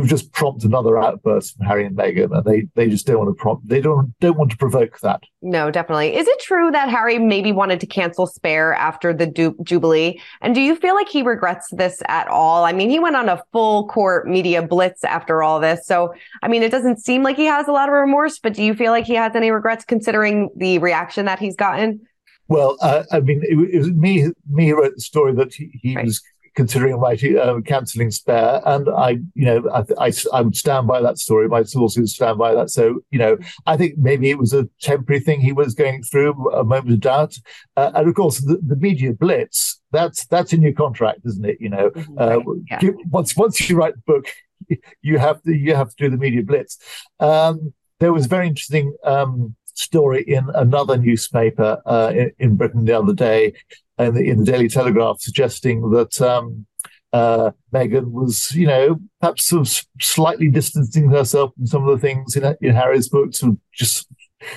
would 0.00 0.08
just 0.08 0.32
prompt 0.32 0.64
another 0.64 0.98
outburst 0.98 1.56
from 1.56 1.66
Harry 1.66 1.86
and 1.86 1.96
Meghan, 1.96 2.36
and 2.36 2.44
they 2.44 2.66
they 2.74 2.88
just 2.88 3.06
don't 3.06 3.18
want 3.18 3.30
to 3.30 3.40
prompt. 3.40 3.68
They 3.68 3.80
don't 3.80 4.12
don't 4.20 4.36
want 4.36 4.50
to 4.50 4.56
provoke 4.56 4.98
that. 5.00 5.22
No, 5.40 5.70
definitely. 5.70 6.16
Is 6.16 6.26
it 6.26 6.40
true 6.40 6.70
that 6.70 6.88
Harry 6.88 7.18
maybe 7.18 7.52
wanted 7.52 7.80
to 7.80 7.86
cancel 7.86 8.26
Spare 8.26 8.74
after 8.74 9.12
the 9.12 9.26
du- 9.26 9.56
Jubilee? 9.62 10.20
And 10.40 10.54
do 10.54 10.60
you 10.60 10.74
feel 10.74 10.94
like 10.94 11.08
he 11.08 11.22
regrets 11.22 11.68
this 11.70 12.02
at 12.08 12.26
all? 12.28 12.64
I 12.64 12.72
mean, 12.72 12.90
he 12.90 12.98
went 12.98 13.16
on 13.16 13.28
a 13.28 13.42
full 13.52 13.86
court 13.88 14.26
media 14.26 14.62
blitz 14.62 15.04
after 15.04 15.42
all 15.42 15.60
this, 15.60 15.86
so 15.86 16.14
I 16.42 16.48
mean, 16.48 16.62
it 16.62 16.70
doesn't 16.70 16.98
seem 16.98 17.22
like 17.22 17.36
he 17.36 17.46
has 17.46 17.68
a 17.68 17.72
lot 17.72 17.88
of 17.88 17.94
remorse. 17.94 18.38
But 18.38 18.54
do 18.54 18.62
you 18.62 18.74
feel 18.74 18.90
like 18.90 19.04
he 19.04 19.14
has 19.14 19.36
any 19.36 19.50
regrets 19.50 19.84
considering 19.84 20.50
the 20.56 20.78
reaction 20.78 21.26
that 21.26 21.38
he's 21.38 21.56
gotten? 21.56 22.00
Well, 22.48 22.76
uh, 22.82 23.04
I 23.10 23.20
mean, 23.20 23.42
it, 23.42 23.74
it, 23.74 23.78
was 23.78 23.90
me 23.90 24.30
me 24.50 24.68
who 24.68 24.82
wrote 24.82 24.94
the 24.94 25.00
story 25.00 25.32
that 25.34 25.54
he, 25.54 25.70
he 25.82 25.96
right. 25.96 26.04
was 26.04 26.22
considering 26.54 26.96
writing 26.96 27.38
uh, 27.38 27.60
cancelling 27.64 28.10
Spare, 28.10 28.62
and 28.64 28.88
I, 28.88 29.18
you 29.34 29.44
know, 29.44 29.68
I, 29.70 30.06
I, 30.06 30.12
I, 30.32 30.40
would 30.42 30.56
stand 30.56 30.86
by 30.86 31.00
that 31.02 31.18
story. 31.18 31.48
My 31.48 31.62
sources 31.64 32.14
stand 32.14 32.38
by 32.38 32.54
that. 32.54 32.70
So, 32.70 33.00
you 33.10 33.18
know, 33.18 33.36
I 33.66 33.76
think 33.76 33.98
maybe 33.98 34.30
it 34.30 34.38
was 34.38 34.52
a 34.52 34.68
temporary 34.80 35.20
thing 35.20 35.40
he 35.40 35.52
was 35.52 35.74
going 35.74 36.02
through, 36.02 36.52
a 36.52 36.64
moment 36.64 36.92
of 36.92 37.00
doubt, 37.00 37.36
uh, 37.76 37.90
and 37.94 38.08
of 38.08 38.14
course 38.14 38.40
the, 38.40 38.58
the, 38.64 38.76
media 38.76 39.12
blitz. 39.12 39.80
That's 39.90 40.26
that's 40.26 40.52
in 40.52 40.62
your 40.62 40.72
contract, 40.72 41.20
isn't 41.24 41.44
it? 41.44 41.58
You 41.60 41.70
know, 41.70 41.90
mm-hmm. 41.90 42.18
uh, 42.18 42.54
yeah. 42.70 42.90
once 43.10 43.36
once 43.36 43.68
you 43.68 43.76
write 43.76 43.94
the 43.94 44.02
book, 44.06 44.26
you 45.02 45.18
have 45.18 45.42
to 45.42 45.54
you 45.54 45.74
have 45.74 45.90
to 45.90 45.96
do 46.04 46.10
the 46.10 46.16
media 46.16 46.42
blitz. 46.42 46.78
Um, 47.20 47.72
there 48.00 48.12
was 48.12 48.26
a 48.26 48.28
very 48.28 48.46
interesting. 48.46 48.94
Um, 49.04 49.56
story 49.76 50.22
in 50.22 50.48
another 50.54 50.96
newspaper 50.96 51.82
uh, 51.84 52.12
in, 52.14 52.30
in, 52.38 52.54
Britain 52.54 52.84
the 52.84 52.96
other 52.96 53.12
day 53.12 53.52
in 53.98 54.14
the, 54.14 54.28
in 54.28 54.38
the 54.38 54.44
Daily 54.44 54.68
Telegraph 54.68 55.20
suggesting 55.20 55.90
that 55.90 56.20
um, 56.20 56.66
uh, 57.12 57.52
Meghan 57.72 58.10
was, 58.10 58.52
you 58.54 58.66
know, 58.66 58.98
perhaps 59.20 59.46
sort 59.46 59.68
of 59.68 59.86
slightly 60.00 60.48
distancing 60.48 61.10
herself 61.10 61.52
from 61.54 61.66
some 61.66 61.86
of 61.86 62.00
the 62.00 62.06
things 62.06 62.36
in, 62.36 62.56
in 62.60 62.74
Harry's 62.74 63.08
books, 63.08 63.42
and 63.42 63.58
just 63.72 64.08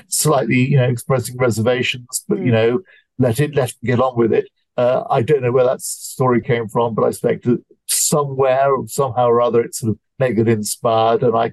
slightly, 0.08 0.58
you 0.58 0.78
know, 0.78 0.89
expressing 0.89 1.38
reservations, 1.38 2.26
but, 2.28 2.39
mm. 2.39 2.45
you 2.45 2.47
hmm. 2.47 2.52
know, 2.52 2.80
let 3.19 3.39
it, 3.39 3.56
let 3.56 3.69
it 3.69 3.76
get 3.84 4.00
on 4.00 4.17
with 4.17 4.34
it. 4.34 4.50
Uh, 4.76 5.04
I 5.10 5.21
don't 5.21 5.41
know 5.41 5.52
where 5.52 5.65
that 5.65 5.82
story 5.82 6.41
came 6.41 6.67
from, 6.67 6.93
but 6.93 7.04
I 7.04 7.12
suspect 7.12 7.45
that 7.45 7.63
somewhere, 7.88 8.69
somehow 8.86 9.28
or 9.28 9.41
other, 9.41 9.62
it's 9.62 9.80
sort 9.80 9.91
of 9.91 10.00
Meghan 10.19 10.47
inspired, 10.47 11.23
and 11.23 11.36
I 11.36 11.52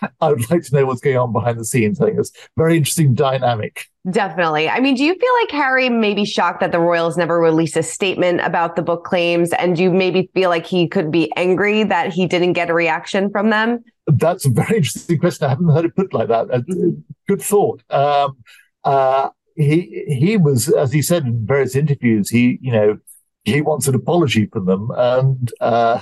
I 0.20 0.30
would 0.30 0.50
like 0.50 0.62
to 0.62 0.74
know 0.74 0.86
what's 0.86 1.00
going 1.00 1.16
on 1.16 1.32
behind 1.32 1.58
the 1.58 1.64
scenes. 1.64 2.00
I 2.00 2.06
think 2.06 2.18
it's 2.18 2.30
a 2.30 2.48
very 2.56 2.76
interesting 2.76 3.14
dynamic. 3.14 3.86
Definitely. 4.10 4.68
I 4.68 4.78
mean, 4.78 4.94
do 4.94 5.04
you 5.04 5.14
feel 5.14 5.32
like 5.42 5.50
Harry 5.50 5.88
may 5.88 6.14
be 6.14 6.24
shocked 6.24 6.60
that 6.60 6.70
the 6.70 6.78
Royals 6.78 7.16
never 7.16 7.40
released 7.40 7.76
a 7.76 7.82
statement 7.82 8.40
about 8.40 8.76
the 8.76 8.82
book 8.82 9.02
claims? 9.04 9.52
And 9.52 9.74
do 9.74 9.82
you 9.82 9.90
maybe 9.90 10.30
feel 10.32 10.48
like 10.48 10.64
he 10.64 10.86
could 10.86 11.10
be 11.10 11.32
angry 11.34 11.82
that 11.82 12.12
he 12.12 12.26
didn't 12.26 12.52
get 12.52 12.70
a 12.70 12.74
reaction 12.74 13.30
from 13.30 13.50
them? 13.50 13.82
That's 14.06 14.46
a 14.46 14.50
very 14.50 14.76
interesting 14.76 15.18
question. 15.18 15.46
I 15.46 15.50
haven't 15.50 15.68
heard 15.70 15.86
it 15.86 15.96
put 15.96 16.14
like 16.14 16.28
that. 16.28 16.46
Mm-hmm. 16.46 17.00
Good 17.26 17.42
thought. 17.42 17.82
Um, 17.90 18.36
uh, 18.84 19.30
he 19.56 20.04
he 20.06 20.36
was, 20.36 20.68
as 20.68 20.92
he 20.92 21.02
said 21.02 21.24
in 21.24 21.44
various 21.44 21.74
interviews, 21.74 22.30
he 22.30 22.58
you 22.60 22.70
know 22.70 22.98
he 23.44 23.60
wants 23.60 23.88
an 23.88 23.94
apology 23.94 24.46
from 24.46 24.66
them, 24.66 24.90
and 24.94 25.52
uh, 25.60 26.00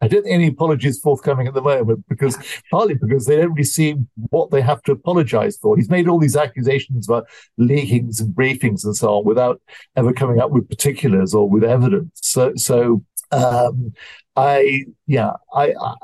I 0.00 0.08
don't 0.08 0.22
think 0.22 0.34
any 0.34 0.48
apologies 0.48 1.00
forthcoming 1.00 1.46
at 1.46 1.54
the 1.54 1.62
moment 1.62 2.04
because 2.08 2.36
partly 2.70 2.94
because 2.94 3.26
they 3.26 3.36
don't 3.36 3.52
really 3.52 3.64
see 3.64 3.96
what 4.30 4.50
they 4.50 4.60
have 4.60 4.82
to 4.82 4.92
apologize 4.92 5.56
for. 5.56 5.76
He's 5.76 5.90
made 5.90 6.08
all 6.08 6.18
these 6.18 6.36
accusations 6.36 7.08
about 7.08 7.26
leakings 7.58 8.20
and 8.20 8.34
briefings 8.34 8.84
and 8.84 8.96
so 8.96 9.14
on 9.14 9.24
without 9.24 9.60
ever 9.96 10.12
coming 10.12 10.40
up 10.40 10.50
with 10.50 10.68
particulars 10.68 11.34
or 11.34 11.48
with 11.48 11.64
evidence. 11.64 12.10
So, 12.22 12.52
so 12.56 13.04
um, 13.32 13.92
I, 14.36 14.84
yeah, 15.06 15.32
I, 15.52 15.72
I, 15.80 15.94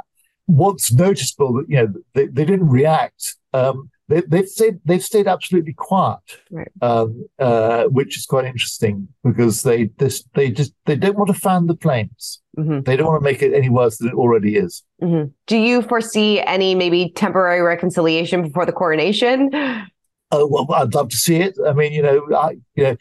what's 0.47 0.93
noticeable 0.93 1.55
that 1.55 1.67
you 1.69 1.77
know 1.77 1.93
they, 2.15 2.27
they 2.27 2.45
didn't 2.45 2.69
react. 2.69 3.37
Um, 3.53 3.91
they, 4.09 4.23
they've 4.23 4.49
stayed 4.49 4.81
they've 4.85 5.05
stayed 5.05 5.29
absolutely 5.29 5.75
quiet, 5.75 6.19
right. 6.51 6.69
um, 6.81 7.27
uh, 7.39 7.85
which 7.85 8.17
is 8.17 8.27
quite 8.27 8.47
interesting 8.47 9.09
because 9.23 9.63
they 9.63 9.91
this, 9.99 10.25
they 10.35 10.51
just 10.51 10.73
they 10.87 10.97
don't 10.97 11.17
want 11.17 11.29
to 11.29 11.35
fan 11.35 11.67
the 11.67 11.77
flames. 11.77 12.41
Mm-hmm. 12.59 12.81
They 12.83 12.97
don't 12.97 13.07
want 13.07 13.21
to 13.21 13.25
make 13.25 13.43
it 13.43 13.55
any 13.55 13.69
worse 13.69 13.99
than 13.99 14.09
it 14.09 14.15
already 14.15 14.57
is. 14.57 14.83
Mm-hmm. 15.03 15.31
Do 15.47 15.57
you 15.57 15.83
foresee 15.83 16.41
any 16.41 16.75
maybe 16.75 17.13
temporary 17.15 17.61
reconciliation 17.61 18.43
before 18.43 18.67
the 18.67 18.73
coronation? 18.73 19.51
Oh 20.31 20.47
well, 20.47 20.67
I'd 20.75 20.93
love 20.93 21.09
to 21.09 21.17
see 21.17 21.37
it. 21.37 21.57
I 21.67 21.73
mean, 21.73 21.91
you 21.91 22.03
know, 22.03 22.29
I, 22.37 22.59
you 22.75 22.85
know, 22.85 22.97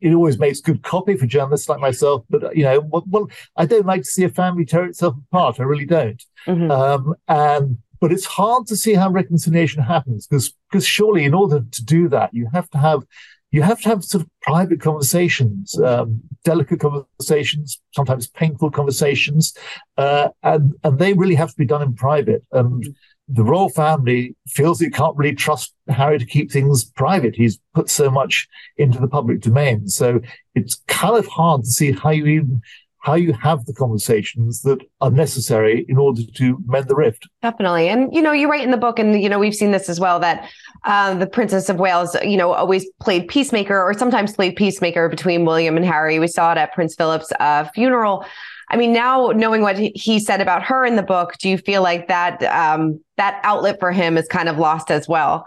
it 0.00 0.14
always 0.14 0.38
makes 0.38 0.60
good 0.60 0.82
copy 0.82 1.16
for 1.16 1.26
journalists 1.26 1.68
like 1.68 1.80
myself. 1.80 2.24
But 2.30 2.56
you 2.56 2.64
know, 2.64 2.80
well, 2.90 3.28
I 3.56 3.66
don't 3.66 3.86
like 3.86 4.02
to 4.02 4.08
see 4.08 4.24
a 4.24 4.28
family 4.28 4.64
tear 4.64 4.84
itself 4.86 5.14
apart. 5.30 5.60
I 5.60 5.64
really 5.64 5.86
don't. 5.86 6.20
Mm-hmm. 6.46 6.70
Um, 6.70 7.14
and 7.28 7.78
but 8.00 8.12
it's 8.12 8.24
hard 8.24 8.66
to 8.66 8.76
see 8.76 8.94
how 8.94 9.10
reconciliation 9.10 9.82
happens 9.82 10.26
because 10.26 10.54
because 10.70 10.86
surely 10.86 11.24
in 11.24 11.34
order 11.34 11.64
to 11.70 11.84
do 11.84 12.08
that 12.08 12.32
you 12.32 12.48
have 12.52 12.68
to 12.70 12.78
have 12.78 13.04
you 13.50 13.62
have 13.62 13.80
to 13.80 13.88
have 13.88 14.04
sort 14.04 14.24
of 14.24 14.30
private 14.42 14.80
conversations, 14.80 15.78
um, 15.80 16.20
delicate 16.44 16.80
conversations, 16.80 17.80
sometimes 17.94 18.26
painful 18.26 18.70
conversations, 18.70 19.54
uh, 19.96 20.28
and 20.42 20.74
and 20.84 20.98
they 20.98 21.14
really 21.14 21.34
have 21.34 21.50
to 21.50 21.56
be 21.56 21.64
done 21.64 21.82
in 21.82 21.94
private. 21.94 22.44
And 22.52 22.94
the 23.28 23.44
royal 23.44 23.68
family 23.68 24.36
feels 24.48 24.80
it 24.80 24.94
can't 24.94 25.16
really 25.16 25.34
trust 25.34 25.74
Harry 25.88 26.18
to 26.18 26.24
keep 26.24 26.50
things 26.50 26.84
private. 26.84 27.36
He's 27.36 27.58
put 27.74 27.90
so 27.90 28.10
much 28.10 28.48
into 28.76 28.98
the 28.98 29.08
public 29.08 29.40
domain, 29.40 29.88
so 29.88 30.20
it's 30.54 30.82
kind 30.86 31.16
of 31.16 31.26
hard 31.26 31.64
to 31.64 31.70
see 31.70 31.92
how 31.92 32.10
you 32.10 32.26
even 32.26 32.62
how 33.08 33.14
you 33.14 33.32
have 33.32 33.64
the 33.64 33.72
conversations 33.72 34.60
that 34.62 34.78
are 35.00 35.10
necessary 35.10 35.86
in 35.88 35.96
order 35.96 36.20
to 36.34 36.58
mend 36.66 36.88
the 36.88 36.94
rift. 36.94 37.26
Definitely. 37.40 37.88
And, 37.88 38.14
you 38.14 38.20
know, 38.20 38.32
you 38.32 38.50
write 38.50 38.64
in 38.64 38.70
the 38.70 38.76
book, 38.76 38.98
and, 38.98 39.22
you 39.22 39.30
know, 39.30 39.38
we've 39.38 39.54
seen 39.54 39.70
this 39.70 39.88
as 39.88 39.98
well, 39.98 40.20
that 40.20 40.50
uh, 40.84 41.14
the 41.14 41.26
Princess 41.26 41.70
of 41.70 41.78
Wales, 41.78 42.14
you 42.22 42.36
know, 42.36 42.52
always 42.52 42.86
played 43.00 43.26
peacemaker 43.26 43.80
or 43.80 43.94
sometimes 43.94 44.34
played 44.34 44.56
peacemaker 44.56 45.08
between 45.08 45.46
William 45.46 45.74
and 45.78 45.86
Harry. 45.86 46.18
We 46.18 46.28
saw 46.28 46.52
it 46.52 46.58
at 46.58 46.74
Prince 46.74 46.94
Philip's 46.96 47.32
uh, 47.40 47.64
funeral. 47.74 48.26
I 48.70 48.76
mean, 48.76 48.92
now 48.92 49.28
knowing 49.28 49.62
what 49.62 49.78
he 49.78 50.20
said 50.20 50.42
about 50.42 50.62
her 50.64 50.84
in 50.84 50.96
the 50.96 51.02
book, 51.02 51.32
do 51.38 51.48
you 51.48 51.56
feel 51.56 51.82
like 51.82 52.08
that 52.08 52.42
um, 52.42 53.00
that 53.16 53.40
outlet 53.42 53.80
for 53.80 53.90
him 53.90 54.18
is 54.18 54.28
kind 54.28 54.50
of 54.50 54.58
lost 54.58 54.90
as 54.90 55.08
well? 55.08 55.46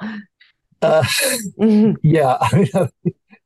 Uh, 0.81 1.03
yeah, 2.01 2.39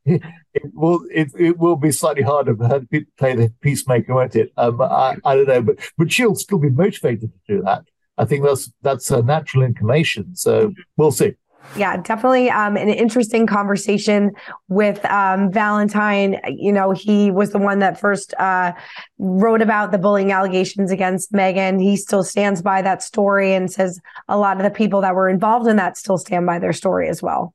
it 0.55 0.71
will 0.73 1.05
it, 1.11 1.31
it 1.37 1.57
will 1.57 1.75
be 1.75 1.91
slightly 1.91 2.23
harder 2.23 2.55
for 2.55 2.67
her 2.67 2.79
to 2.79 3.05
play 3.17 3.35
the 3.35 3.53
peacemaker, 3.61 4.13
won't 4.13 4.35
it? 4.35 4.51
Um, 4.57 4.81
I, 4.81 5.17
I 5.23 5.35
don't 5.35 5.47
know, 5.47 5.61
but 5.61 5.79
but 5.97 6.11
she'll 6.11 6.35
still 6.35 6.59
be 6.59 6.69
motivated 6.69 7.31
to 7.33 7.55
do 7.55 7.61
that. 7.63 7.83
I 8.17 8.25
think 8.25 8.45
that's 8.45 8.71
that's 8.81 9.11
a 9.11 9.21
natural 9.21 9.63
inclination. 9.63 10.35
So 10.35 10.73
we'll 10.97 11.11
see. 11.11 11.33
Yeah, 11.75 11.97
definitely 11.97 12.51
um, 12.51 12.77
an 12.77 12.89
interesting 12.89 13.47
conversation 13.47 14.31
with 14.69 15.03
um, 15.05 15.51
Valentine. 15.51 16.39
You 16.47 16.71
know, 16.71 16.91
he 16.91 17.31
was 17.31 17.51
the 17.51 17.57
one 17.57 17.79
that 17.79 17.99
first 17.99 18.35
uh, 18.35 18.71
wrote 19.17 19.63
about 19.63 19.91
the 19.91 19.97
bullying 19.97 20.31
allegations 20.31 20.91
against 20.91 21.33
Meghan. 21.33 21.81
He 21.81 21.97
still 21.97 22.23
stands 22.23 22.61
by 22.61 22.83
that 22.83 23.01
story 23.01 23.53
and 23.55 23.71
says 23.71 23.99
a 24.27 24.37
lot 24.37 24.57
of 24.57 24.63
the 24.63 24.69
people 24.69 25.01
that 25.01 25.15
were 25.15 25.27
involved 25.27 25.67
in 25.67 25.75
that 25.77 25.97
still 25.97 26.19
stand 26.19 26.45
by 26.45 26.59
their 26.59 26.73
story 26.73 27.09
as 27.09 27.21
well 27.21 27.53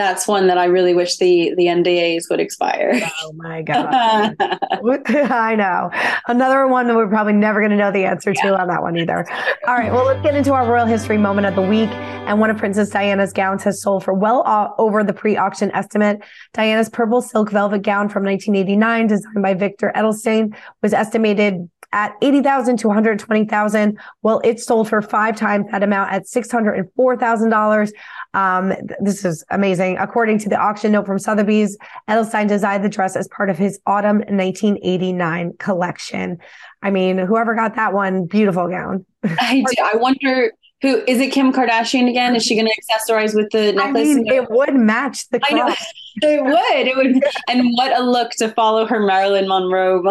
that's 0.00 0.26
one 0.26 0.46
that 0.46 0.56
I 0.56 0.64
really 0.64 0.94
wish 0.94 1.18
the 1.18 1.52
the 1.56 1.66
NDAs 1.66 2.30
would 2.30 2.40
expire. 2.40 2.98
Oh 3.22 3.32
my 3.34 3.62
god! 3.62 4.34
I 4.40 5.54
know 5.54 5.90
another 6.26 6.66
one 6.66 6.86
that 6.88 6.96
we're 6.96 7.08
probably 7.08 7.34
never 7.34 7.60
going 7.60 7.70
to 7.70 7.76
know 7.76 7.92
the 7.92 8.04
answer 8.04 8.32
to 8.32 8.58
on 8.58 8.68
that 8.68 8.82
one 8.82 8.96
either. 8.96 9.26
All 9.66 9.74
right, 9.74 9.92
well 9.92 10.06
let's 10.06 10.22
get 10.22 10.34
into 10.34 10.52
our 10.52 10.66
royal 10.66 10.86
history 10.86 11.18
moment 11.18 11.46
of 11.46 11.54
the 11.54 11.62
week. 11.62 11.90
And 11.90 12.40
one 12.40 12.50
of 12.50 12.56
Princess 12.56 12.90
Diana's 12.90 13.32
gowns 13.32 13.62
has 13.64 13.82
sold 13.82 14.04
for 14.04 14.14
well 14.14 14.44
over 14.78 15.04
the 15.04 15.12
pre-auction 15.12 15.70
estimate. 15.72 16.20
Diana's 16.54 16.88
purple 16.88 17.20
silk 17.20 17.50
velvet 17.50 17.82
gown 17.82 18.08
from 18.08 18.24
1989, 18.24 19.06
designed 19.06 19.42
by 19.42 19.54
Victor 19.54 19.92
Edelstein, 19.94 20.54
was 20.82 20.92
estimated 20.92 21.68
at 21.92 22.14
80,000 22.22 22.76
to 22.78 22.86
120,000. 22.86 23.98
Well, 24.22 24.40
it 24.44 24.60
sold 24.60 24.88
for 24.88 25.02
five 25.02 25.36
times 25.36 25.66
that 25.70 25.82
amount 25.82 26.12
at 26.12 26.24
$604,000. 26.24 27.92
Um, 28.32 28.72
this 29.00 29.24
is 29.24 29.44
amazing. 29.50 29.98
According 29.98 30.38
to 30.40 30.48
the 30.48 30.56
auction 30.56 30.92
note 30.92 31.06
from 31.06 31.18
Sotheby's, 31.18 31.76
Edelstein 32.08 32.48
designed 32.48 32.84
the 32.84 32.88
dress 32.88 33.16
as 33.16 33.28
part 33.28 33.50
of 33.50 33.58
his 33.58 33.80
autumn 33.86 34.18
1989 34.18 35.54
collection. 35.58 36.38
I 36.82 36.90
mean, 36.90 37.18
whoever 37.18 37.54
got 37.54 37.74
that 37.76 37.92
one, 37.92 38.26
beautiful 38.26 38.68
gown. 38.68 39.04
I 39.24 39.64
do. 39.66 39.82
I 39.82 39.96
wonder 39.96 40.52
who 40.82 41.02
is 41.06 41.20
it 41.20 41.32
Kim 41.32 41.52
Kardashian 41.52 42.08
again? 42.08 42.34
Is 42.34 42.44
she 42.44 42.54
going 42.54 42.66
to 42.66 43.12
accessorize 43.12 43.34
with 43.34 43.50
the 43.50 43.72
necklace? 43.72 44.08
I 44.08 44.14
mean, 44.14 44.26
it 44.28 44.50
would 44.50 44.74
match 44.74 45.28
the 45.28 45.40
I 45.42 45.54
know. 45.54 45.74
It 46.22 46.42
would. 46.42 46.86
It 46.88 46.96
would. 46.96 47.22
and 47.48 47.70
what 47.76 47.96
a 47.96 48.02
look 48.02 48.32
to 48.32 48.48
follow 48.50 48.84
her 48.84 48.98
Marilyn 48.98 49.46
Monroe 49.46 50.02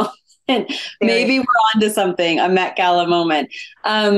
maybe 1.02 1.40
we're 1.40 1.46
on 1.76 1.82
to 1.82 1.90
something, 1.90 2.40
a 2.40 2.50
Met 2.50 2.76
Gala 2.76 3.08
moment. 3.08 3.50
Um, 3.84 4.16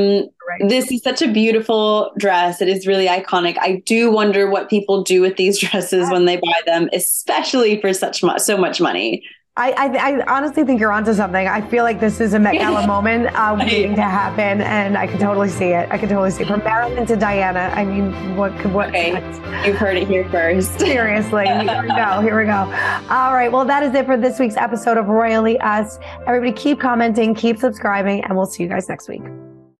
right. 0.47 0.69
This 0.69 0.91
is 0.91 1.01
such 1.01 1.21
a 1.21 1.31
beautiful 1.31 2.11
dress. 2.17 2.61
It 2.61 2.69
is 2.69 2.87
really 2.87 3.07
iconic. 3.07 3.57
I 3.59 3.81
do 3.85 4.11
wonder 4.11 4.49
what 4.49 4.69
people 4.69 5.03
do 5.03 5.21
with 5.21 5.37
these 5.37 5.59
dresses 5.63 6.09
when 6.09 6.25
they 6.25 6.37
buy 6.37 6.61
them, 6.65 6.89
especially 6.93 7.79
for 7.81 7.93
such 7.93 8.23
mu- 8.23 8.39
so 8.39 8.57
much 8.57 8.81
money. 8.81 9.23
I, 9.57 9.71
I, 9.71 10.11
I, 10.11 10.37
honestly 10.37 10.63
think 10.63 10.79
you're 10.79 10.93
onto 10.93 11.13
something. 11.13 11.45
I 11.45 11.59
feel 11.59 11.83
like 11.83 11.99
this 11.99 12.21
is 12.21 12.33
a 12.33 12.39
Met 12.39 12.53
Gala 12.53 12.87
moment 12.95 13.35
uh, 13.35 13.53
waiting 13.59 13.95
to 13.95 14.01
happen, 14.01 14.61
and 14.61 14.97
I 14.97 15.07
can 15.07 15.19
totally 15.19 15.49
see 15.49 15.71
it. 15.73 15.89
I 15.91 15.97
can 15.97 16.07
totally 16.07 16.31
see 16.31 16.43
it. 16.43 16.47
From 16.47 16.63
Marilyn 16.63 17.05
to 17.07 17.17
Diana, 17.17 17.69
I 17.75 17.83
mean, 17.83 18.37
what 18.37 18.57
could 18.59 18.71
what? 18.71 18.87
Okay, 18.89 19.11
you've 19.65 19.75
heard 19.75 19.97
it 19.97 20.07
here 20.07 20.23
first. 20.29 20.71
Seriously, 20.79 21.47
here 21.47 21.81
we 21.81 21.89
go. 21.89 22.21
Here 22.21 22.39
we 22.39 22.45
go. 22.45 22.61
All 23.09 23.33
right, 23.33 23.51
well, 23.51 23.65
that 23.65 23.83
is 23.83 23.93
it 23.93 24.05
for 24.05 24.15
this 24.15 24.39
week's 24.39 24.55
episode 24.55 24.97
of 24.97 25.07
Royally 25.07 25.59
Us. 25.59 25.99
Everybody, 26.25 26.53
keep 26.53 26.79
commenting, 26.79 27.35
keep 27.35 27.57
subscribing, 27.57 28.23
and 28.23 28.37
we'll 28.37 28.45
see 28.45 28.63
you 28.63 28.69
guys 28.69 28.87
next 28.87 29.09
week. 29.09 29.23